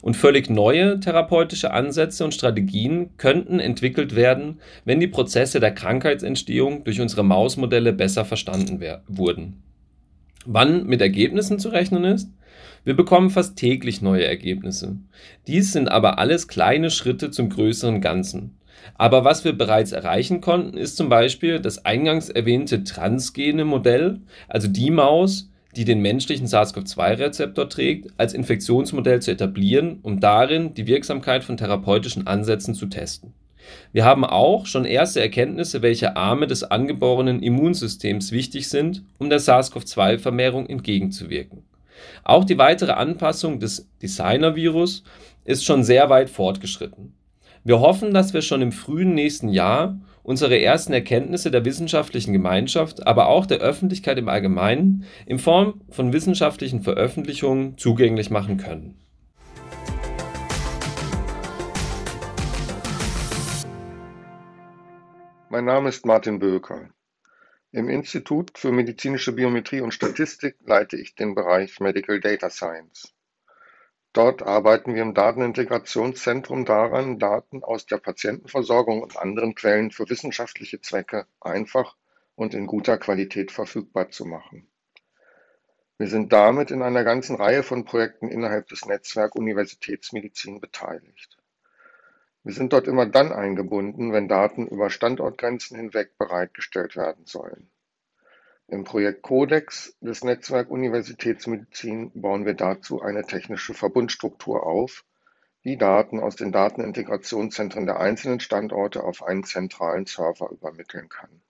Und 0.00 0.16
völlig 0.16 0.48
neue 0.48 1.00
therapeutische 1.00 1.72
Ansätze 1.72 2.24
und 2.24 2.34
Strategien 2.34 3.16
könnten 3.16 3.58
entwickelt 3.58 4.14
werden, 4.14 4.60
wenn 4.84 5.00
die 5.00 5.08
Prozesse 5.08 5.58
der 5.58 5.74
Krankheitsentstehung 5.74 6.84
durch 6.84 7.00
unsere 7.00 7.24
Mausmodelle 7.24 7.92
besser 7.92 8.24
verstanden 8.24 8.80
wurden. 9.08 9.60
Wann 10.46 10.86
mit 10.86 11.00
Ergebnissen 11.00 11.58
zu 11.58 11.70
rechnen 11.70 12.04
ist? 12.04 12.30
Wir 12.84 12.96
bekommen 12.96 13.30
fast 13.30 13.56
täglich 13.56 14.02
neue 14.02 14.24
Ergebnisse. 14.24 14.96
Dies 15.46 15.72
sind 15.72 15.88
aber 15.88 16.18
alles 16.18 16.48
kleine 16.48 16.90
Schritte 16.90 17.30
zum 17.30 17.48
größeren 17.48 18.00
Ganzen. 18.00 18.56
Aber 18.96 19.24
was 19.24 19.44
wir 19.44 19.52
bereits 19.52 19.92
erreichen 19.92 20.40
konnten, 20.40 20.76
ist 20.76 20.96
zum 20.96 21.08
Beispiel 21.08 21.60
das 21.60 21.84
eingangs 21.84 22.28
erwähnte 22.28 22.82
transgene 22.82 23.64
Modell, 23.64 24.18
also 24.48 24.66
die 24.66 24.90
Maus, 24.90 25.48
die 25.76 25.84
den 25.84 26.02
menschlichen 26.02 26.48
SARS-CoV-2-Rezeptor 26.48 27.68
trägt, 27.68 28.08
als 28.18 28.34
Infektionsmodell 28.34 29.22
zu 29.22 29.30
etablieren, 29.30 30.00
um 30.02 30.18
darin 30.18 30.74
die 30.74 30.88
Wirksamkeit 30.88 31.44
von 31.44 31.56
therapeutischen 31.56 32.26
Ansätzen 32.26 32.74
zu 32.74 32.86
testen. 32.86 33.32
Wir 33.92 34.04
haben 34.04 34.24
auch 34.24 34.66
schon 34.66 34.84
erste 34.84 35.20
Erkenntnisse, 35.20 35.82
welche 35.82 36.16
Arme 36.16 36.48
des 36.48 36.64
angeborenen 36.64 37.44
Immunsystems 37.44 38.32
wichtig 38.32 38.68
sind, 38.68 39.04
um 39.18 39.30
der 39.30 39.38
SARS-CoV-2-Vermehrung 39.38 40.66
entgegenzuwirken. 40.66 41.62
Auch 42.24 42.44
die 42.44 42.58
weitere 42.58 42.92
Anpassung 42.92 43.60
des 43.60 43.88
Designer-Virus 44.02 45.04
ist 45.44 45.64
schon 45.64 45.84
sehr 45.84 46.10
weit 46.10 46.30
fortgeschritten. 46.30 47.14
Wir 47.64 47.80
hoffen, 47.80 48.12
dass 48.12 48.34
wir 48.34 48.42
schon 48.42 48.62
im 48.62 48.72
frühen 48.72 49.14
nächsten 49.14 49.48
Jahr 49.48 50.00
unsere 50.22 50.60
ersten 50.60 50.92
Erkenntnisse 50.92 51.50
der 51.50 51.64
wissenschaftlichen 51.64 52.32
Gemeinschaft, 52.32 53.06
aber 53.06 53.28
auch 53.28 53.46
der 53.46 53.58
Öffentlichkeit 53.58 54.18
im 54.18 54.28
Allgemeinen 54.28 55.04
in 55.26 55.38
Form 55.38 55.80
von 55.90 56.12
wissenschaftlichen 56.12 56.82
Veröffentlichungen 56.82 57.76
zugänglich 57.78 58.30
machen 58.30 58.56
können. 58.56 58.98
Mein 65.48 65.66
Name 65.66 65.90
ist 65.90 66.06
Martin 66.06 66.38
Böker. 66.38 66.88
Im 67.74 67.88
Institut 67.88 68.58
für 68.58 68.70
medizinische 68.70 69.32
Biometrie 69.32 69.80
und 69.80 69.94
Statistik 69.94 70.56
leite 70.66 70.98
ich 70.98 71.14
den 71.14 71.34
Bereich 71.34 71.80
Medical 71.80 72.20
Data 72.20 72.50
Science. 72.50 73.14
Dort 74.12 74.42
arbeiten 74.42 74.94
wir 74.94 75.00
im 75.00 75.14
Datenintegrationszentrum 75.14 76.66
daran, 76.66 77.18
Daten 77.18 77.64
aus 77.64 77.86
der 77.86 77.96
Patientenversorgung 77.96 79.00
und 79.00 79.16
anderen 79.16 79.54
Quellen 79.54 79.90
für 79.90 80.06
wissenschaftliche 80.10 80.82
Zwecke 80.82 81.26
einfach 81.40 81.96
und 82.34 82.52
in 82.52 82.66
guter 82.66 82.98
Qualität 82.98 83.50
verfügbar 83.50 84.10
zu 84.10 84.26
machen. 84.26 84.68
Wir 85.96 86.08
sind 86.08 86.30
damit 86.30 86.70
in 86.70 86.82
einer 86.82 87.04
ganzen 87.04 87.36
Reihe 87.36 87.62
von 87.62 87.86
Projekten 87.86 88.28
innerhalb 88.28 88.68
des 88.68 88.84
Netzwerk 88.84 89.34
Universitätsmedizin 89.34 90.60
beteiligt. 90.60 91.38
Wir 92.44 92.54
sind 92.54 92.72
dort 92.72 92.88
immer 92.88 93.06
dann 93.06 93.32
eingebunden, 93.32 94.12
wenn 94.12 94.26
Daten 94.26 94.66
über 94.66 94.90
Standortgrenzen 94.90 95.76
hinweg 95.76 96.18
bereitgestellt 96.18 96.96
werden 96.96 97.24
sollen. 97.24 97.70
Im 98.66 98.84
Projekt 98.84 99.22
Codex 99.22 99.96
des 100.00 100.24
Netzwerk 100.24 100.70
Universitätsmedizin 100.70 102.10
bauen 102.14 102.44
wir 102.44 102.54
dazu 102.54 103.00
eine 103.00 103.22
technische 103.24 103.74
Verbundstruktur 103.74 104.66
auf, 104.66 105.04
die 105.64 105.76
Daten 105.76 106.18
aus 106.18 106.34
den 106.34 106.50
Datenintegrationszentren 106.50 107.86
der 107.86 108.00
einzelnen 108.00 108.40
Standorte 108.40 109.04
auf 109.04 109.22
einen 109.22 109.44
zentralen 109.44 110.06
Server 110.06 110.50
übermitteln 110.50 111.08
kann. 111.08 111.42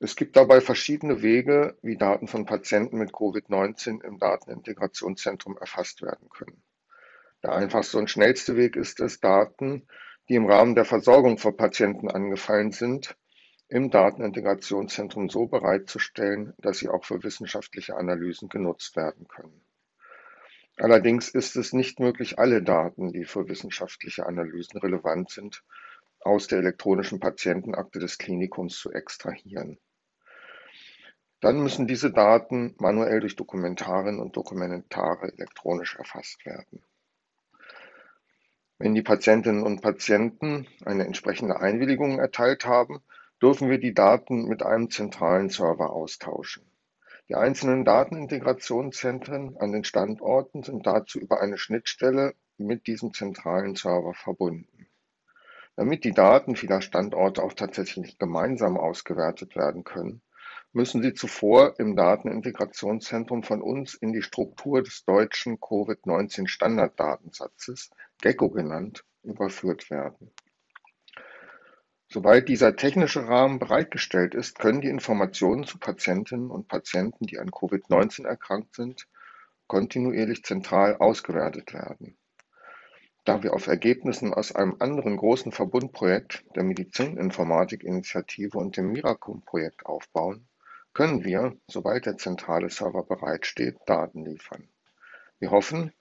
Es 0.00 0.16
gibt 0.16 0.36
dabei 0.36 0.60
verschiedene 0.60 1.22
Wege, 1.22 1.76
wie 1.82 1.96
Daten 1.96 2.26
von 2.26 2.46
Patienten 2.46 2.98
mit 2.98 3.12
Covid-19 3.12 4.02
im 4.02 4.18
Datenintegrationszentrum 4.18 5.56
erfasst 5.58 6.02
werden 6.02 6.28
können. 6.30 6.60
Der 7.42 7.52
einfachste 7.52 7.98
und 7.98 8.08
schnellste 8.08 8.56
Weg 8.56 8.76
ist 8.76 9.00
es, 9.00 9.18
Daten, 9.18 9.86
die 10.28 10.34
im 10.34 10.46
Rahmen 10.46 10.74
der 10.74 10.84
Versorgung 10.84 11.38
von 11.38 11.56
Patienten 11.56 12.08
angefallen 12.08 12.70
sind, 12.70 13.16
im 13.68 13.90
Datenintegrationszentrum 13.90 15.28
so 15.28 15.46
bereitzustellen, 15.46 16.54
dass 16.58 16.78
sie 16.78 16.88
auch 16.88 17.04
für 17.04 17.22
wissenschaftliche 17.22 17.96
Analysen 17.96 18.48
genutzt 18.48 18.96
werden 18.96 19.26
können. 19.26 19.64
Allerdings 20.76 21.28
ist 21.28 21.56
es 21.56 21.72
nicht 21.72 22.00
möglich, 22.00 22.38
alle 22.38 22.62
Daten, 22.62 23.12
die 23.12 23.24
für 23.24 23.48
wissenschaftliche 23.48 24.26
Analysen 24.26 24.78
relevant 24.78 25.30
sind, 25.30 25.64
aus 26.20 26.46
der 26.46 26.58
elektronischen 26.58 27.18
Patientenakte 27.18 27.98
des 27.98 28.18
Klinikums 28.18 28.78
zu 28.78 28.92
extrahieren. 28.92 29.78
Dann 31.40 31.60
müssen 31.60 31.88
diese 31.88 32.12
Daten 32.12 32.76
manuell 32.78 33.20
durch 33.20 33.34
Dokumentarinnen 33.34 34.20
und 34.20 34.36
Dokumentare 34.36 35.32
elektronisch 35.32 35.96
erfasst 35.96 36.46
werden. 36.46 36.84
Wenn 38.82 38.96
die 38.96 39.02
Patientinnen 39.02 39.62
und 39.62 39.80
Patienten 39.80 40.66
eine 40.84 41.06
entsprechende 41.06 41.60
Einwilligung 41.60 42.18
erteilt 42.18 42.66
haben, 42.66 42.98
dürfen 43.40 43.70
wir 43.70 43.78
die 43.78 43.94
Daten 43.94 44.48
mit 44.48 44.64
einem 44.64 44.90
zentralen 44.90 45.50
Server 45.50 45.90
austauschen. 45.90 46.64
Die 47.28 47.36
einzelnen 47.36 47.84
Datenintegrationszentren 47.84 49.56
an 49.56 49.70
den 49.70 49.84
Standorten 49.84 50.64
sind 50.64 50.84
dazu 50.84 51.20
über 51.20 51.40
eine 51.40 51.58
Schnittstelle 51.58 52.34
mit 52.58 52.88
diesem 52.88 53.14
zentralen 53.14 53.76
Server 53.76 54.14
verbunden. 54.14 54.88
Damit 55.76 56.02
die 56.02 56.10
Daten 56.10 56.56
vieler 56.56 56.82
Standorte 56.82 57.44
auch 57.44 57.52
tatsächlich 57.52 58.18
gemeinsam 58.18 58.76
ausgewertet 58.76 59.54
werden 59.54 59.84
können, 59.84 60.22
müssen 60.72 61.02
sie 61.02 61.14
zuvor 61.14 61.78
im 61.78 61.96
Datenintegrationszentrum 61.96 63.42
von 63.42 63.60
uns 63.60 63.94
in 63.94 64.12
die 64.12 64.22
Struktur 64.22 64.80
des 64.82 65.04
deutschen 65.04 65.58
Covid-19-Standarddatensatzes, 65.60 67.90
GECKO 68.20 68.50
genannt, 68.50 69.04
überführt 69.22 69.90
werden. 69.90 70.30
Sobald 72.08 72.48
dieser 72.48 72.76
technische 72.76 73.26
Rahmen 73.26 73.58
bereitgestellt 73.58 74.34
ist, 74.34 74.58
können 74.58 74.82
die 74.82 74.88
Informationen 74.88 75.64
zu 75.64 75.78
Patientinnen 75.78 76.50
und 76.50 76.68
Patienten, 76.68 77.26
die 77.26 77.38
an 77.38 77.50
Covid-19 77.50 78.26
erkrankt 78.26 78.74
sind, 78.74 79.08
kontinuierlich 79.66 80.44
zentral 80.44 80.96
ausgewertet 80.96 81.72
werden. 81.72 82.18
Da 83.24 83.42
wir 83.42 83.54
auf 83.54 83.66
Ergebnissen 83.66 84.34
aus 84.34 84.54
einem 84.54 84.76
anderen 84.80 85.16
großen 85.16 85.52
Verbundprojekt, 85.52 86.44
der 86.56 86.64
Medizininformatik-Initiative 86.64 88.58
und 88.58 88.76
dem 88.76 88.92
Miracum-Projekt 88.92 89.86
aufbauen, 89.86 90.46
können 90.94 91.24
wir, 91.24 91.56
sobald 91.66 92.06
der 92.06 92.18
zentrale 92.18 92.70
Server 92.70 93.02
bereitsteht, 93.02 93.76
Daten 93.86 94.24
liefern. 94.24 94.68
Wir 95.38 95.50
hoffen, 95.50 95.92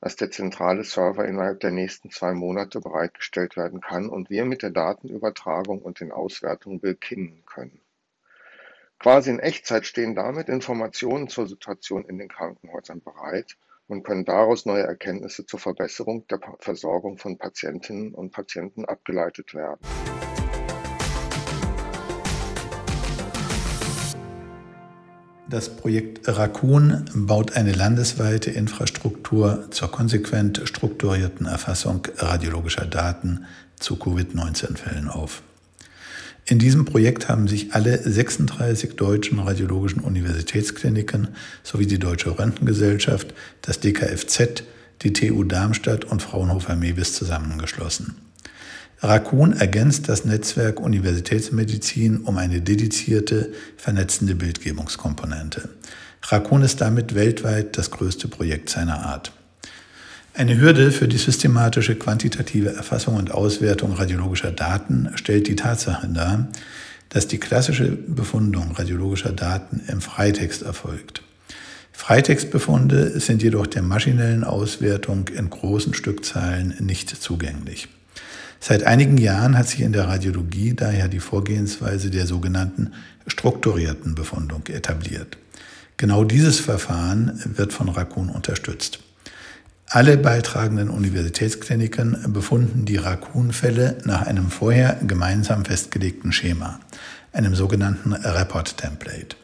dass 0.00 0.16
der 0.16 0.30
zentrale 0.30 0.84
Server 0.84 1.24
innerhalb 1.26 1.60
der 1.60 1.72
nächsten 1.72 2.10
zwei 2.10 2.32
Monate 2.32 2.80
bereitgestellt 2.80 3.56
werden 3.56 3.80
kann 3.80 4.08
und 4.08 4.30
wir 4.30 4.44
mit 4.44 4.62
der 4.62 4.70
Datenübertragung 4.70 5.82
und 5.82 6.00
den 6.00 6.12
Auswertungen 6.12 6.80
beginnen 6.80 7.42
können. 7.46 7.80
Quasi 9.00 9.30
in 9.30 9.38
Echtzeit 9.38 9.86
stehen 9.86 10.14
damit 10.14 10.48
Informationen 10.48 11.28
zur 11.28 11.46
Situation 11.46 12.04
in 12.04 12.18
den 12.18 12.28
Krankenhäusern 12.28 13.00
bereit 13.00 13.56
und 13.86 14.02
können 14.02 14.24
daraus 14.24 14.66
neue 14.66 14.82
Erkenntnisse 14.82 15.46
zur 15.46 15.60
Verbesserung 15.60 16.26
der 16.28 16.40
Versorgung 16.58 17.16
von 17.16 17.38
Patientinnen 17.38 18.14
und 18.14 18.32
Patienten 18.32 18.84
abgeleitet 18.84 19.54
werden. 19.54 19.80
Das 25.50 25.70
Projekt 25.70 26.28
Raccoon 26.28 27.04
baut 27.14 27.56
eine 27.56 27.72
landesweite 27.72 28.50
Infrastruktur 28.50 29.70
zur 29.70 29.90
konsequent 29.90 30.60
strukturierten 30.64 31.46
Erfassung 31.46 32.06
radiologischer 32.18 32.84
Daten 32.84 33.46
zu 33.80 33.96
Covid-19-Fällen 33.96 35.08
auf. 35.08 35.42
In 36.44 36.58
diesem 36.58 36.84
Projekt 36.84 37.30
haben 37.30 37.48
sich 37.48 37.72
alle 37.72 37.98
36 37.98 38.96
deutschen 38.96 39.38
radiologischen 39.38 40.00
Universitätskliniken 40.00 41.28
sowie 41.62 41.86
die 41.86 41.98
Deutsche 41.98 42.38
Röntgengesellschaft, 42.38 43.32
das 43.62 43.80
DKFZ, 43.80 44.64
die 45.00 45.14
TU 45.14 45.44
Darmstadt 45.44 46.04
und 46.04 46.20
Fraunhofer 46.22 46.76
Mewis 46.76 47.14
zusammengeschlossen. 47.14 48.27
Raccoon 49.00 49.52
ergänzt 49.52 50.08
das 50.08 50.24
Netzwerk 50.24 50.80
Universitätsmedizin 50.80 52.18
um 52.18 52.36
eine 52.36 52.60
dedizierte, 52.60 53.52
vernetzende 53.76 54.34
Bildgebungskomponente. 54.34 55.68
Raccoon 56.22 56.62
ist 56.62 56.80
damit 56.80 57.14
weltweit 57.14 57.78
das 57.78 57.92
größte 57.92 58.26
Projekt 58.26 58.70
seiner 58.70 59.06
Art. 59.06 59.32
Eine 60.34 60.60
Hürde 60.60 60.90
für 60.90 61.06
die 61.06 61.16
systematische 61.16 61.94
quantitative 61.94 62.74
Erfassung 62.74 63.14
und 63.14 63.30
Auswertung 63.30 63.92
radiologischer 63.92 64.50
Daten 64.50 65.10
stellt 65.14 65.46
die 65.46 65.56
Tatsache 65.56 66.08
dar, 66.08 66.48
dass 67.08 67.28
die 67.28 67.38
klassische 67.38 67.90
Befundung 67.90 68.72
radiologischer 68.72 69.32
Daten 69.32 69.80
im 69.86 70.00
Freitext 70.00 70.62
erfolgt. 70.62 71.22
Freitextbefunde 71.92 73.18
sind 73.20 73.42
jedoch 73.42 73.66
der 73.66 73.82
maschinellen 73.82 74.44
Auswertung 74.44 75.28
in 75.28 75.50
großen 75.50 75.94
Stückzahlen 75.94 76.74
nicht 76.80 77.10
zugänglich. 77.10 77.88
Seit 78.60 78.82
einigen 78.82 79.18
Jahren 79.18 79.56
hat 79.56 79.68
sich 79.68 79.80
in 79.80 79.92
der 79.92 80.08
Radiologie 80.08 80.74
daher 80.74 81.08
die 81.08 81.20
Vorgehensweise 81.20 82.10
der 82.10 82.26
sogenannten 82.26 82.92
strukturierten 83.26 84.14
Befundung 84.14 84.66
etabliert. 84.66 85.38
Genau 85.96 86.24
dieses 86.24 86.60
Verfahren 86.60 87.40
wird 87.44 87.72
von 87.72 87.88
Raccoon 87.88 88.28
unterstützt. 88.30 89.00
Alle 89.90 90.16
beitragenden 90.16 90.90
Universitätskliniken 90.90 92.32
befunden 92.32 92.84
die 92.84 92.96
Raccoon-Fälle 92.96 93.98
nach 94.04 94.22
einem 94.22 94.50
vorher 94.50 94.98
gemeinsam 95.06 95.64
festgelegten 95.64 96.30
Schema, 96.30 96.78
einem 97.32 97.54
sogenannten 97.54 98.12
Report-Template. 98.12 99.36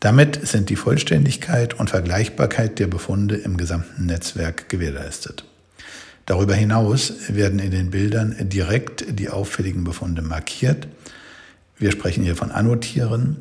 Damit 0.00 0.46
sind 0.46 0.70
die 0.70 0.76
Vollständigkeit 0.76 1.74
und 1.74 1.90
Vergleichbarkeit 1.90 2.78
der 2.78 2.86
Befunde 2.86 3.36
im 3.36 3.56
gesamten 3.56 4.06
Netzwerk 4.06 4.68
gewährleistet. 4.68 5.44
Darüber 6.26 6.54
hinaus 6.54 7.12
werden 7.28 7.60
in 7.60 7.70
den 7.70 7.90
Bildern 7.90 8.34
direkt 8.40 9.06
die 9.18 9.30
auffälligen 9.30 9.84
Befunde 9.84 10.22
markiert. 10.22 10.88
Wir 11.78 11.92
sprechen 11.92 12.24
hier 12.24 12.34
von 12.34 12.50
Annotieren. 12.50 13.36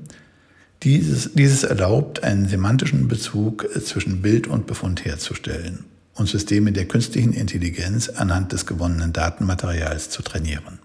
Dieses, 0.83 1.33
dieses 1.33 1.63
erlaubt, 1.63 2.23
einen 2.23 2.47
semantischen 2.47 3.07
Bezug 3.07 3.67
zwischen 3.83 4.21
Bild 4.21 4.45
und 4.45 4.67
Befund 4.67 5.03
herzustellen 5.03 5.85
und 6.13 6.29
Systeme 6.29 6.71
der 6.71 6.85
künstlichen 6.85 7.33
Intelligenz 7.33 8.07
anhand 8.09 8.51
des 8.51 8.67
gewonnenen 8.67 9.13
Datenmaterials 9.13 10.11
zu 10.11 10.21
trainieren. 10.21 10.79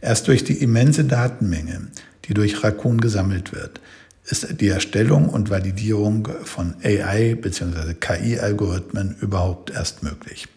Erst 0.00 0.26
durch 0.28 0.42
die 0.42 0.62
immense 0.62 1.04
Datenmenge, 1.04 1.88
die 2.24 2.34
durch 2.34 2.62
Raccoon 2.62 3.00
gesammelt 3.00 3.52
wird, 3.52 3.80
ist 4.24 4.60
die 4.60 4.68
Erstellung 4.68 5.28
und 5.28 5.50
Validierung 5.50 6.28
von 6.44 6.74
AI 6.82 7.34
bzw. 7.34 7.92
KI-Algorithmen 7.92 9.16
überhaupt 9.20 9.70
erst 9.70 10.02
möglich. 10.02 10.48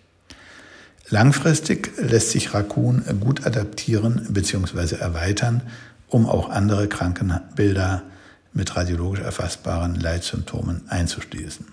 Langfristig 1.09 1.91
lässt 1.97 2.31
sich 2.31 2.53
Raccoon 2.53 3.03
gut 3.21 3.45
adaptieren 3.45 4.27
bzw. 4.29 4.95
erweitern, 4.95 5.61
um 6.09 6.25
auch 6.25 6.49
andere 6.49 6.87
Krankenbilder 6.89 8.03
mit 8.53 8.75
radiologisch 8.75 9.21
erfassbaren 9.21 9.95
Leitsymptomen 9.95 10.89
einzuschließen. 10.89 11.65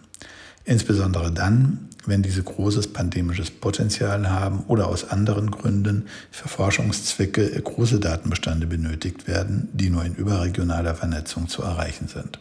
Insbesondere 0.64 1.32
dann, 1.32 1.88
wenn 2.06 2.22
diese 2.22 2.42
großes 2.42 2.92
pandemisches 2.92 3.50
Potenzial 3.50 4.30
haben 4.30 4.64
oder 4.68 4.86
aus 4.86 5.10
anderen 5.10 5.50
Gründen 5.50 6.06
für 6.30 6.48
Forschungszwecke 6.48 7.60
große 7.60 7.98
Datenbestände 7.98 8.66
benötigt 8.66 9.26
werden, 9.26 9.68
die 9.72 9.90
nur 9.90 10.04
in 10.04 10.14
überregionaler 10.14 10.94
Vernetzung 10.94 11.48
zu 11.48 11.62
erreichen 11.62 12.08
sind. 12.08 12.38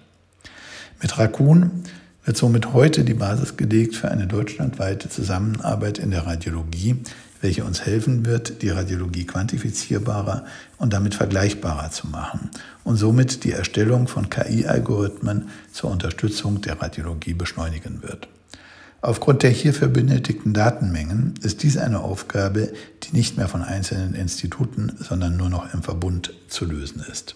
Mit 1.01 1.17
Raccoon 1.17 1.83
wird 2.25 2.37
somit 2.37 2.73
heute 2.73 3.03
die 3.03 3.13
Basis 3.13 3.57
gelegt 3.57 3.95
für 3.95 4.09
eine 4.09 4.27
deutschlandweite 4.27 5.09
Zusammenarbeit 5.09 5.97
in 5.97 6.11
der 6.11 6.25
Radiologie, 6.25 6.97
welche 7.41 7.65
uns 7.65 7.85
helfen 7.85 8.25
wird, 8.25 8.61
die 8.61 8.69
Radiologie 8.69 9.25
quantifizierbarer 9.25 10.45
und 10.77 10.93
damit 10.93 11.15
vergleichbarer 11.15 11.91
zu 11.91 12.07
machen 12.07 12.49
und 12.85 12.95
somit 12.95 13.43
die 13.43 13.51
Erstellung 13.51 14.07
von 14.07 14.29
KI-Algorithmen 14.29 15.49
zur 15.71 15.91
Unterstützung 15.91 16.61
der 16.61 16.81
Radiologie 16.81 17.33
beschleunigen 17.33 18.01
wird. 18.01 18.29
Aufgrund 19.01 19.43
der 19.43 19.49
hierfür 19.49 19.89
benötigten 19.89 20.53
Datenmengen 20.53 21.33
ist 21.41 21.63
dies 21.63 21.75
eine 21.75 21.99
Aufgabe, 21.99 22.71
die 23.03 23.13
nicht 23.13 23.35
mehr 23.35 23.49
von 23.49 23.61
einzelnen 23.61 24.15
Instituten, 24.15 24.93
sondern 24.97 25.35
nur 25.35 25.49
noch 25.49 25.73
im 25.73 25.83
Verbund 25.83 26.33
zu 26.47 26.63
lösen 26.63 27.03
ist. 27.11 27.35